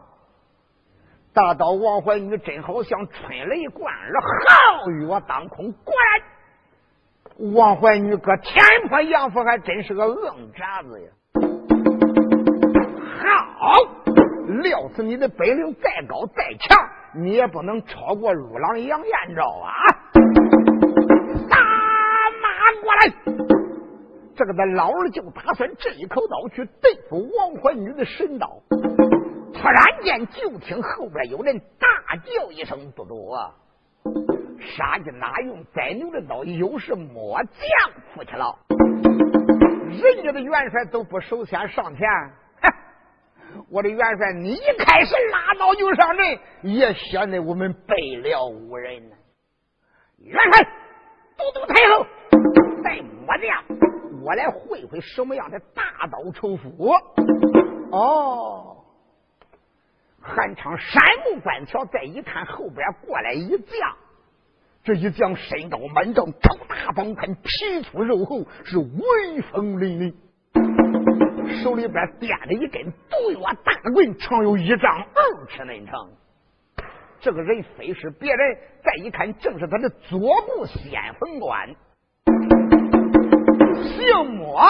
[1.38, 4.12] 大刀王怀女真好像春雷贯耳，
[4.82, 5.72] 皓月当空。
[5.72, 5.94] 果
[7.38, 11.08] 然，王怀女搁天坡杨府还真是个硬渣子呀。
[13.60, 13.76] 好，
[14.64, 16.76] 料死你的本领再高再强。
[17.14, 19.72] 你也不能超过入狼杨延昭啊！
[21.48, 21.60] 打
[22.42, 22.48] 马
[22.82, 23.14] 过来！
[24.36, 28.60] 这个他老二就打算这一口刀去对付王怀女的神刀。
[29.60, 33.54] 突然间，就听后边有人大叫一声：“不多！”
[34.76, 36.44] 杀鸡哪用宰牛的刀？
[36.44, 38.58] 又是末将出去了。
[39.90, 42.08] 人家的元帅都不首先上前。
[43.70, 49.16] 我的元帅，你一开始拉刀就上阵，也显得我们败了无人呢。
[50.20, 50.64] 元帅，
[51.38, 52.06] 都督太后，
[52.84, 53.64] 在末将，
[54.24, 56.92] 我来会会什么样的大刀仇富。
[57.92, 58.77] 哦，
[60.28, 63.96] 韩昌山木观桥，再一看后边过来一将，
[64.84, 70.14] 这一将身高满丈，头大方宽，皮粗肉厚，是威风凛凛。
[71.64, 76.10] 手里边掂着一根独药大棍，长有一丈二尺那长。
[77.22, 81.74] 这个人非是别人，再一看正是他的左部先锋官，
[83.82, 84.62] 姓莫，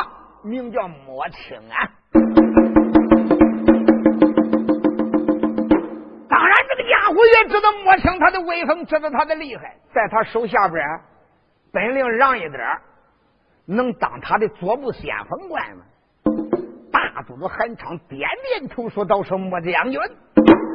[0.43, 1.89] 名叫莫青啊。
[7.17, 10.85] 我也知道莫青他的威风，知道他的厉害，在他手下边
[11.73, 12.53] 本领让一点
[13.65, 15.83] 能当他的左部先锋官吗？
[16.91, 19.99] 大都督韩昌点点头说：“道是莫将军，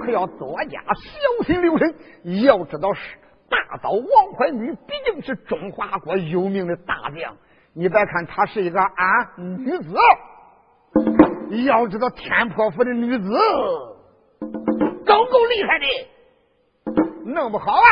[0.05, 1.95] 可要多加小心留神。
[2.43, 3.17] 要知道，是
[3.49, 7.37] 大刀王怀女毕竟是中华国有名的大将。
[7.73, 8.91] 你别看她是一个啊
[9.37, 9.95] 女子，
[11.65, 13.31] 要知道天婆府的女子
[15.07, 15.87] 够够厉害的，
[17.25, 17.83] 弄不好啊，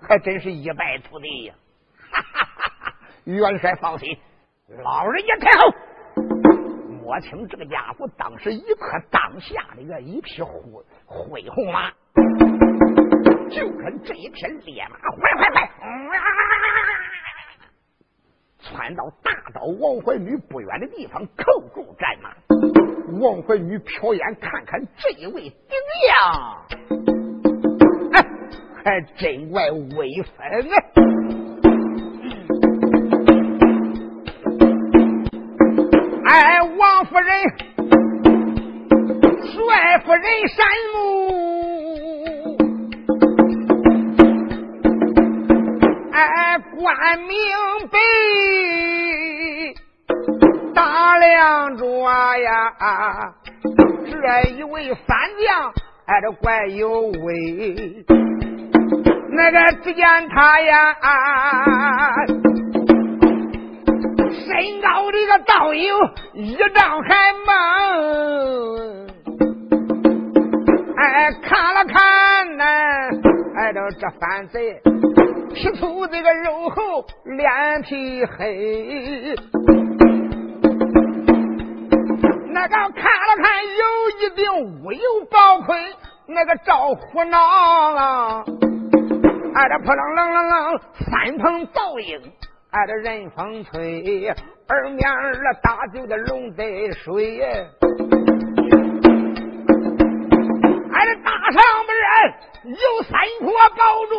[0.00, 1.54] 还真是一败涂地呀！
[2.10, 2.94] 哈哈哈哈
[3.24, 4.16] 元帅放心，
[4.82, 5.74] 老人家太后。”
[7.02, 10.60] 我听这个家伙当时一刻当下的个一匹灰
[11.06, 11.90] 灰红马，
[13.48, 15.70] 就跟这一匹烈马，快快快，
[18.58, 22.30] 窜到大刀王怀女不远的地方，扣住战马。
[23.20, 25.78] 王怀女瞟眼看看这一位顶
[26.08, 26.76] 将，哎，
[28.86, 30.78] 还真怪威风啊！
[36.24, 37.28] 哎，王夫人，
[39.42, 40.64] 帅夫人山
[40.94, 40.96] 木，
[46.12, 47.28] 哎，关明
[47.90, 47.98] 北
[50.72, 53.34] 大梁庄呀，
[54.04, 55.72] 这一位三将，
[56.04, 58.06] 哎，这怪有威，
[59.36, 60.96] 那个只见他呀。
[64.28, 65.94] 身高的个倒有
[66.34, 67.48] 一丈还猛，
[70.96, 72.64] 哎，看了看呢，
[73.56, 74.80] 哎，这这反贼
[75.54, 79.34] 皮粗这个肉厚，脸皮黑，
[82.52, 83.80] 那个看了看有
[84.20, 84.40] 一顶
[84.84, 85.76] 乌有宝盔，
[86.26, 88.44] 那个赵虎囊啊，
[89.56, 92.20] 哎，这扑棱棱棱棱三蓬倒影。
[92.72, 94.28] 挨着人风吹，
[94.68, 97.56] 耳面儿大酒的龙得水，挨
[101.06, 101.96] 着大上边
[102.66, 103.80] 有三坡宝
[104.10, 104.14] 珠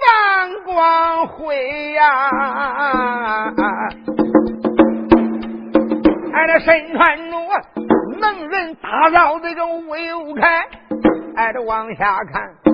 [0.00, 2.02] 放光辉呀，
[6.32, 7.36] 挨着身穿着
[8.18, 10.66] 能人打造这个武开，
[11.36, 12.71] 挨着往下看。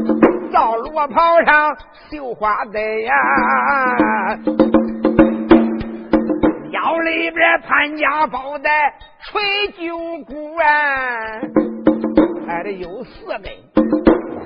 [0.53, 1.77] 到罗袍上
[2.11, 3.13] 绣花带呀，
[6.73, 8.93] 腰里边潘家宝带
[9.23, 9.41] 吹
[9.73, 11.41] 九股啊，
[12.47, 13.43] 还得有四根，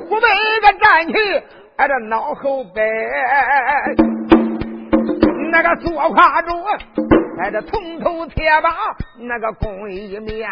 [0.09, 0.22] 虎背
[0.61, 1.14] 个站起，
[1.76, 2.80] 挨着脑后背，
[5.50, 6.53] 那个坐胯着，
[7.38, 8.70] 挨着铜头铁把，
[9.20, 10.50] 那个弓一面，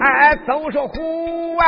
[0.00, 1.64] 哎，都是虎啊。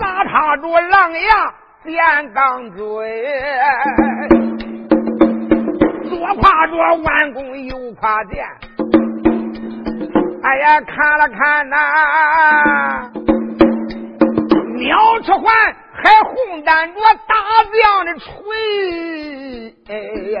[0.00, 1.54] 打插着狼牙
[1.84, 3.22] 变钢锥，
[6.08, 8.44] 左挎着弯弓右挎箭。
[10.42, 11.76] 哎呀，看了看呐，
[14.76, 15.44] 鸟翅环
[15.92, 17.34] 还红担着大
[17.70, 18.26] 将的锤。
[19.88, 19.94] 哎
[20.32, 20.40] 呀，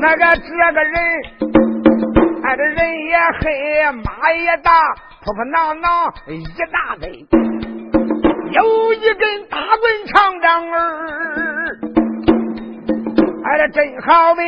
[0.00, 0.94] 那个这个人，
[2.48, 4.72] 哎，这人也黑，马也大。
[5.22, 6.42] 扑扑囊囊一
[6.72, 7.10] 大堆，
[8.52, 11.76] 有一根大棍长丈儿，
[13.44, 14.40] 哎，这真好比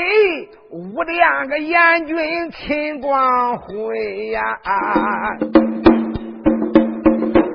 [0.71, 2.17] 五两个阎君
[2.53, 4.41] 秦光辉呀！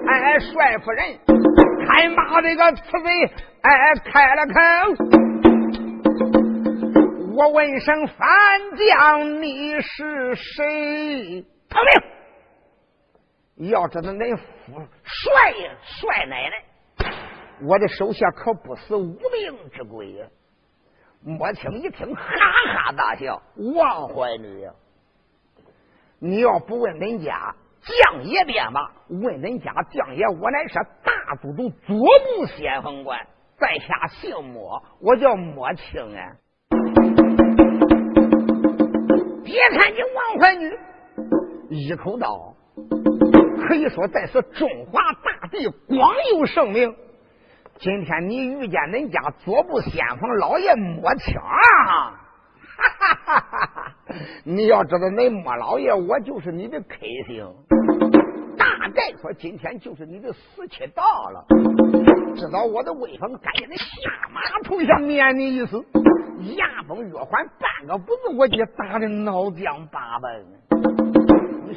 [0.07, 1.03] 哎，帅夫人，
[1.87, 3.31] 看马这个刺猬，
[3.63, 3.71] 哎，
[4.13, 4.53] 开了口，
[7.36, 8.27] 我问声范
[8.77, 11.45] 将，你是谁？
[11.67, 11.81] 逃
[13.57, 13.71] 命！
[13.71, 14.43] 要知道恁夫
[15.03, 16.63] 帅呀，帅奶奶，
[17.61, 20.25] 我的手下可不是无名之鬼呀！
[21.25, 23.41] 莫清一听，哈哈大笑。
[23.75, 24.71] 王怀女呀，
[26.19, 33.27] 你要不问恁家将爷便罢，问恁家将爷，我乃是大都督左部先锋官，
[33.57, 36.38] 在下姓莫，我叫莫清啊。
[39.55, 40.77] 别看你王怀女
[41.69, 42.53] 一口道。
[43.67, 46.93] 可以说，在此中华大地广有盛名。
[47.77, 53.93] 今天你遇见恁家左部先锋老爷莫枪，哈哈哈哈哈！
[54.43, 57.49] 你要知道，恁莫老爷，我就是你的克星。
[58.57, 61.45] 大概说，今天就是你的死期到了。
[62.35, 63.85] 知道我的威风，赶紧的下
[64.33, 65.83] 马投降，免你一死。
[66.53, 70.45] 牙崩月环，半个不字，我就打的脑浆八奔。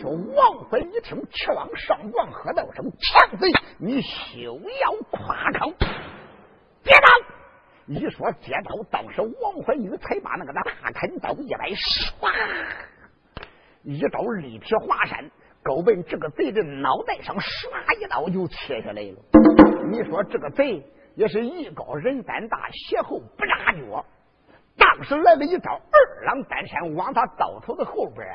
[0.00, 5.72] 说王辉一听，气往上撞，喝道声：“强贼，你休要夸口！”
[6.84, 7.08] 接刀！
[7.86, 10.62] 一说接刀，当时王怀玉才把那个大
[10.92, 12.30] 砍刀一来，唰，
[13.82, 15.28] 一刀力劈华山，
[15.64, 19.16] 勾奔这个贼的脑袋上，唰一刀就切下来了。
[19.90, 24.06] 你说这个贼也是艺高人胆大，鞋后不扎脚，
[24.78, 28.26] 当时来了一招二郎担山，往他刀头的后边。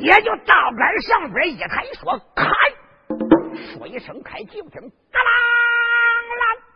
[0.00, 2.44] 也就刀杆上边一抬，说开，
[3.72, 5.18] 说一声开，就听嘎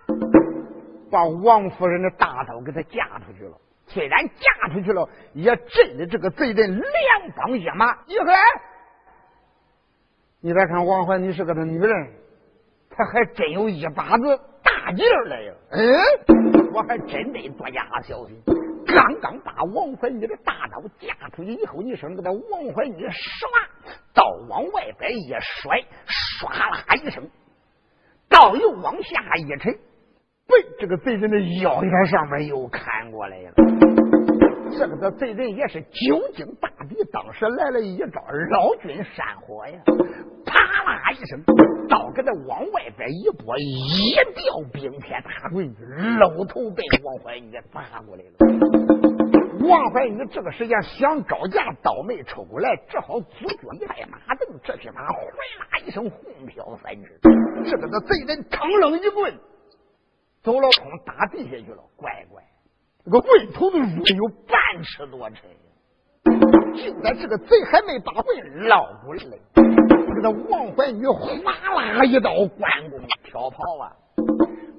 [0.08, 3.52] 啷啷，把王夫人的大刀给他架出去了。
[3.86, 7.94] 虽然架出去了，也震的这个贼人两帮一马。
[8.06, 8.26] 一回，
[10.40, 12.12] 你再看王怀，你是个他女人，
[12.90, 14.40] 他还真有一把子
[14.88, 15.52] 大劲儿来呀！
[15.70, 18.42] 嗯，我还真得多加小心。
[18.86, 22.42] 刚刚把王怀女的大刀架出去以后，你声给他王
[22.74, 23.12] 怀女唰，
[24.14, 25.78] 刀往外边一甩，
[26.40, 27.28] 唰啦一声，
[28.30, 29.74] 刀又往下一沉，
[30.46, 33.52] 奔这个贼人的腰眼上面又砍过来了。
[34.70, 38.22] 这个贼人也是久经大敌，当时来了一招
[38.52, 39.78] 老君山火呀，
[40.46, 41.42] 啪啦一声，
[41.88, 45.74] 刀给他往外边一拨，一掉冰天大棍，
[46.18, 48.32] 搂头被王怀玉砸过来了。
[49.66, 55.14] 王怀玉这个时间想招架，刀没抽过来，只好左脚一拍马凳，这匹马回
[55.58, 57.18] 啦一声红飘三尺。
[57.64, 59.34] 这个那贼人腾楞一棍，
[60.42, 62.42] 走了空打地下去了，乖乖。
[63.04, 65.48] 这个棍头的入有半尺多沉，
[66.74, 69.20] 就在这个贼还没把棍捞过来，
[69.54, 73.92] 这个王怀女哗啦一刀关公挑袍啊，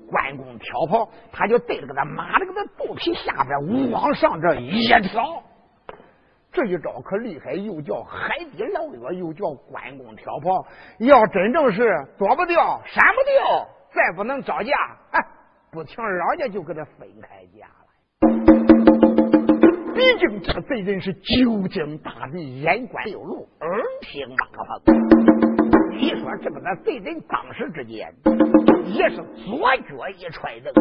[0.09, 5.43] 关公挑袍，他就对着个他马的个他肚皮下边往上这一挑，
[6.51, 10.65] 这一招可厉害，又叫海底捞月，又叫关公挑袍。
[10.99, 14.73] 要真正是躲不掉、闪不掉，再不能招架，
[15.11, 15.19] 哎，
[15.71, 18.78] 不听人家就给他分开架了。
[19.99, 24.81] 毕竟这个贼人是久经大敌，眼观六路，耳听八方。
[25.91, 28.07] 你说这个那贼人当时之间
[28.85, 30.73] 也是左脚一踹蹬，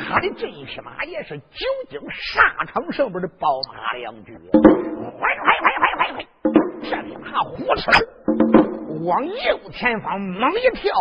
[0.00, 6.26] 他的这一匹马也是久经沙场上边的宝马良驹，快快快快快快！
[6.82, 7.90] 这匹马虎齿
[9.04, 10.94] 往右前方猛一跳，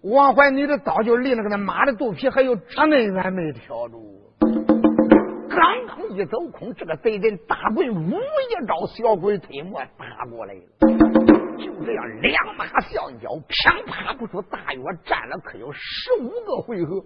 [0.00, 4.14] 王怀女的刀就离那个那马的肚皮还有这么远没挑住。
[5.48, 10.60] 刚刚一走空，这个贼人大棍呜一招，小鬼推磨打过来了。
[11.58, 17.02] 就这样，两马相交，啪啪不出大约战了可有十五个回合。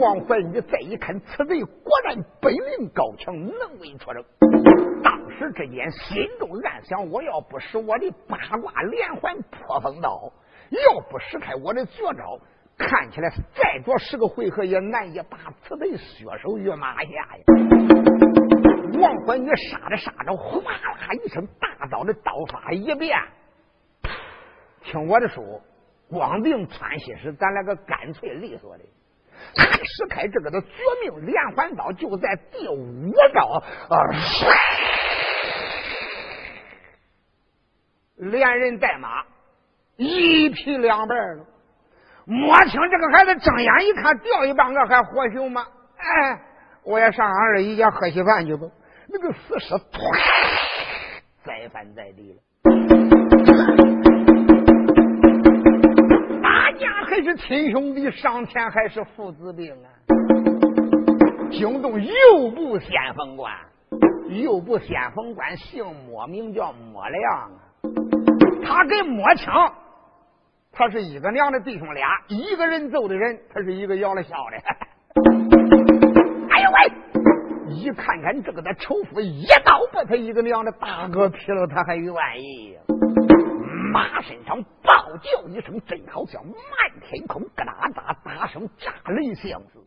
[0.00, 4.24] 王怀玉再一看，此贼果然本领高强，能为出征。
[5.02, 10.32] 当时之间，心中暗想：我要不使我的八卦连环破风刀，
[10.70, 12.38] 要不使开我的绝招。
[12.78, 17.28] 看起来再着十个回合也难以把此贼血手于马下呀！
[19.00, 23.18] 王怀女杀着杀着，哗啦一声，大刀的刀法一变。
[24.82, 25.60] 听我的说，
[26.08, 28.84] 光腚窜西时，咱来个干脆利索的。
[29.84, 30.68] 使开这个的绝
[31.02, 33.62] 命连环刀，就在第五招，
[38.16, 39.24] 连人带马
[39.96, 41.46] 一劈两半了。
[42.24, 45.66] 摸清这个孩子睁眼一看，掉一半个还活熊吗？
[45.96, 46.40] 哎，
[46.84, 48.66] 我也上俺二姨家喝稀饭去吧。
[49.08, 50.00] 那个死尸突
[51.44, 52.38] 再翻在地了。
[56.40, 59.90] 打架还是亲兄弟，上天还是父子兵啊！
[61.50, 63.52] 惊动右部先锋官，
[64.28, 67.50] 右部先锋官姓莫，名叫莫亮啊。
[68.64, 69.52] 他跟摸清。
[70.82, 74.56] 他是一个娘的弟兄俩，一个人揍的人，他是一个摇了笑的。
[76.50, 77.72] 哎呦喂！
[77.72, 82.76] 一看看这个的仇夫，一刀把他一个娘的大哥劈了，他还愿意。
[83.92, 86.52] 马身上暴叫一声，真好像满
[87.00, 89.78] 天空咯哒哒打声炸雷响似。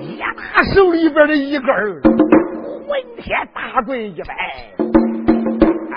[0.00, 1.68] 一拿手里边的一根
[2.02, 4.87] 混天大棍一摆。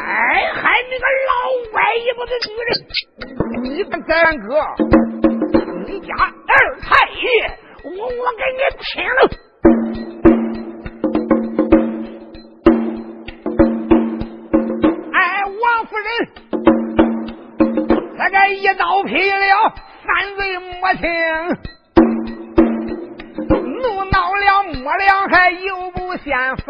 [0.03, 1.31] 哎，还那个老
[1.73, 2.69] 歪一子的女人，
[3.63, 4.49] 你个咱哥，
[5.85, 6.09] 你家
[6.47, 7.21] 二太爷，
[7.83, 9.19] 我我给你拼了！
[15.13, 15.19] 哎，
[15.61, 16.09] 王夫人，
[18.17, 19.43] 这个一刀劈了
[20.03, 21.03] 三贼莫情，
[23.79, 26.69] 怒恼了母良，还又不嫌烦。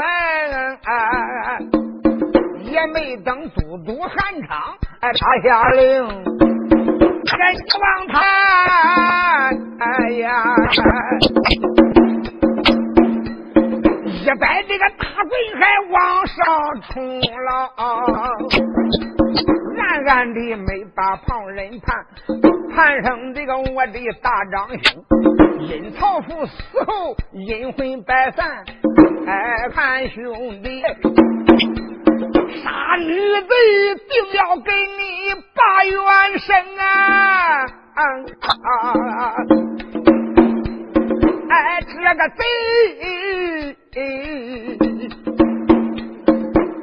[2.72, 6.08] 也没等都督韩昌哎他下令，
[7.28, 8.20] 还指望他
[9.80, 10.56] 哎呀，
[14.06, 15.62] 一摆这个大棍还
[15.92, 17.70] 往上冲了，
[19.78, 22.06] 暗暗的没把旁人盼，
[22.74, 25.04] 盼上这个我的大长兄，
[25.60, 28.64] 因曹府死后阴魂百散，
[29.28, 30.82] 哎，看兄弟。
[32.64, 33.48] 杀女贼，
[34.10, 36.50] 定要给你把冤伸
[36.80, 36.86] 啊！
[41.50, 42.40] 哎，这个贼，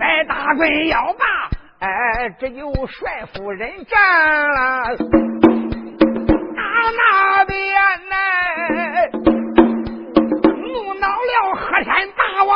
[0.00, 1.24] 哎，大棍要把，
[1.80, 1.88] 哎，
[2.38, 4.00] 这就帅夫人占
[4.50, 4.96] 了。
[6.56, 6.62] 打
[6.96, 7.00] 那
[7.46, 7.56] 边
[8.08, 8.16] 呢，
[10.72, 12.50] 怒恼了河山大王，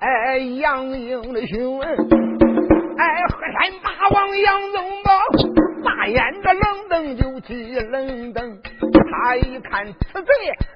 [0.00, 1.80] 哎，杨英的兄。
[2.98, 5.12] 哎，河山大王杨宗保，
[5.84, 8.58] 大眼的冷瞪就起冷瞪。
[9.10, 10.32] 他一看此贼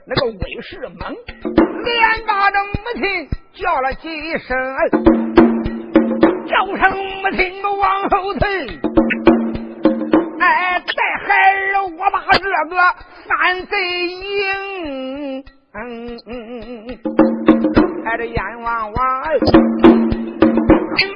[0.06, 1.16] 那个威势猛，
[1.84, 4.08] 连把这母亲叫了几
[4.38, 4.56] 声，
[6.46, 8.66] 叫声母亲往后退。
[10.38, 12.76] 哎，带孩儿我把这个
[13.26, 15.44] 三贼迎。
[15.74, 16.88] 嗯嗯嗯嗯，
[18.04, 20.11] 哎，这阎王王。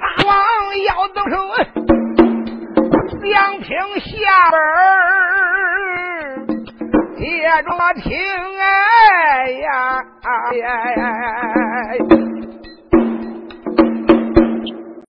[0.01, 0.35] 大王
[0.87, 1.37] 要动手，
[3.23, 4.11] 两瓶下
[4.51, 4.57] 本
[7.17, 7.23] 接
[7.63, 7.69] 着
[8.01, 8.05] 听
[8.59, 9.69] 哎呀
[10.53, 10.63] 呀
[10.93, 11.01] 呀！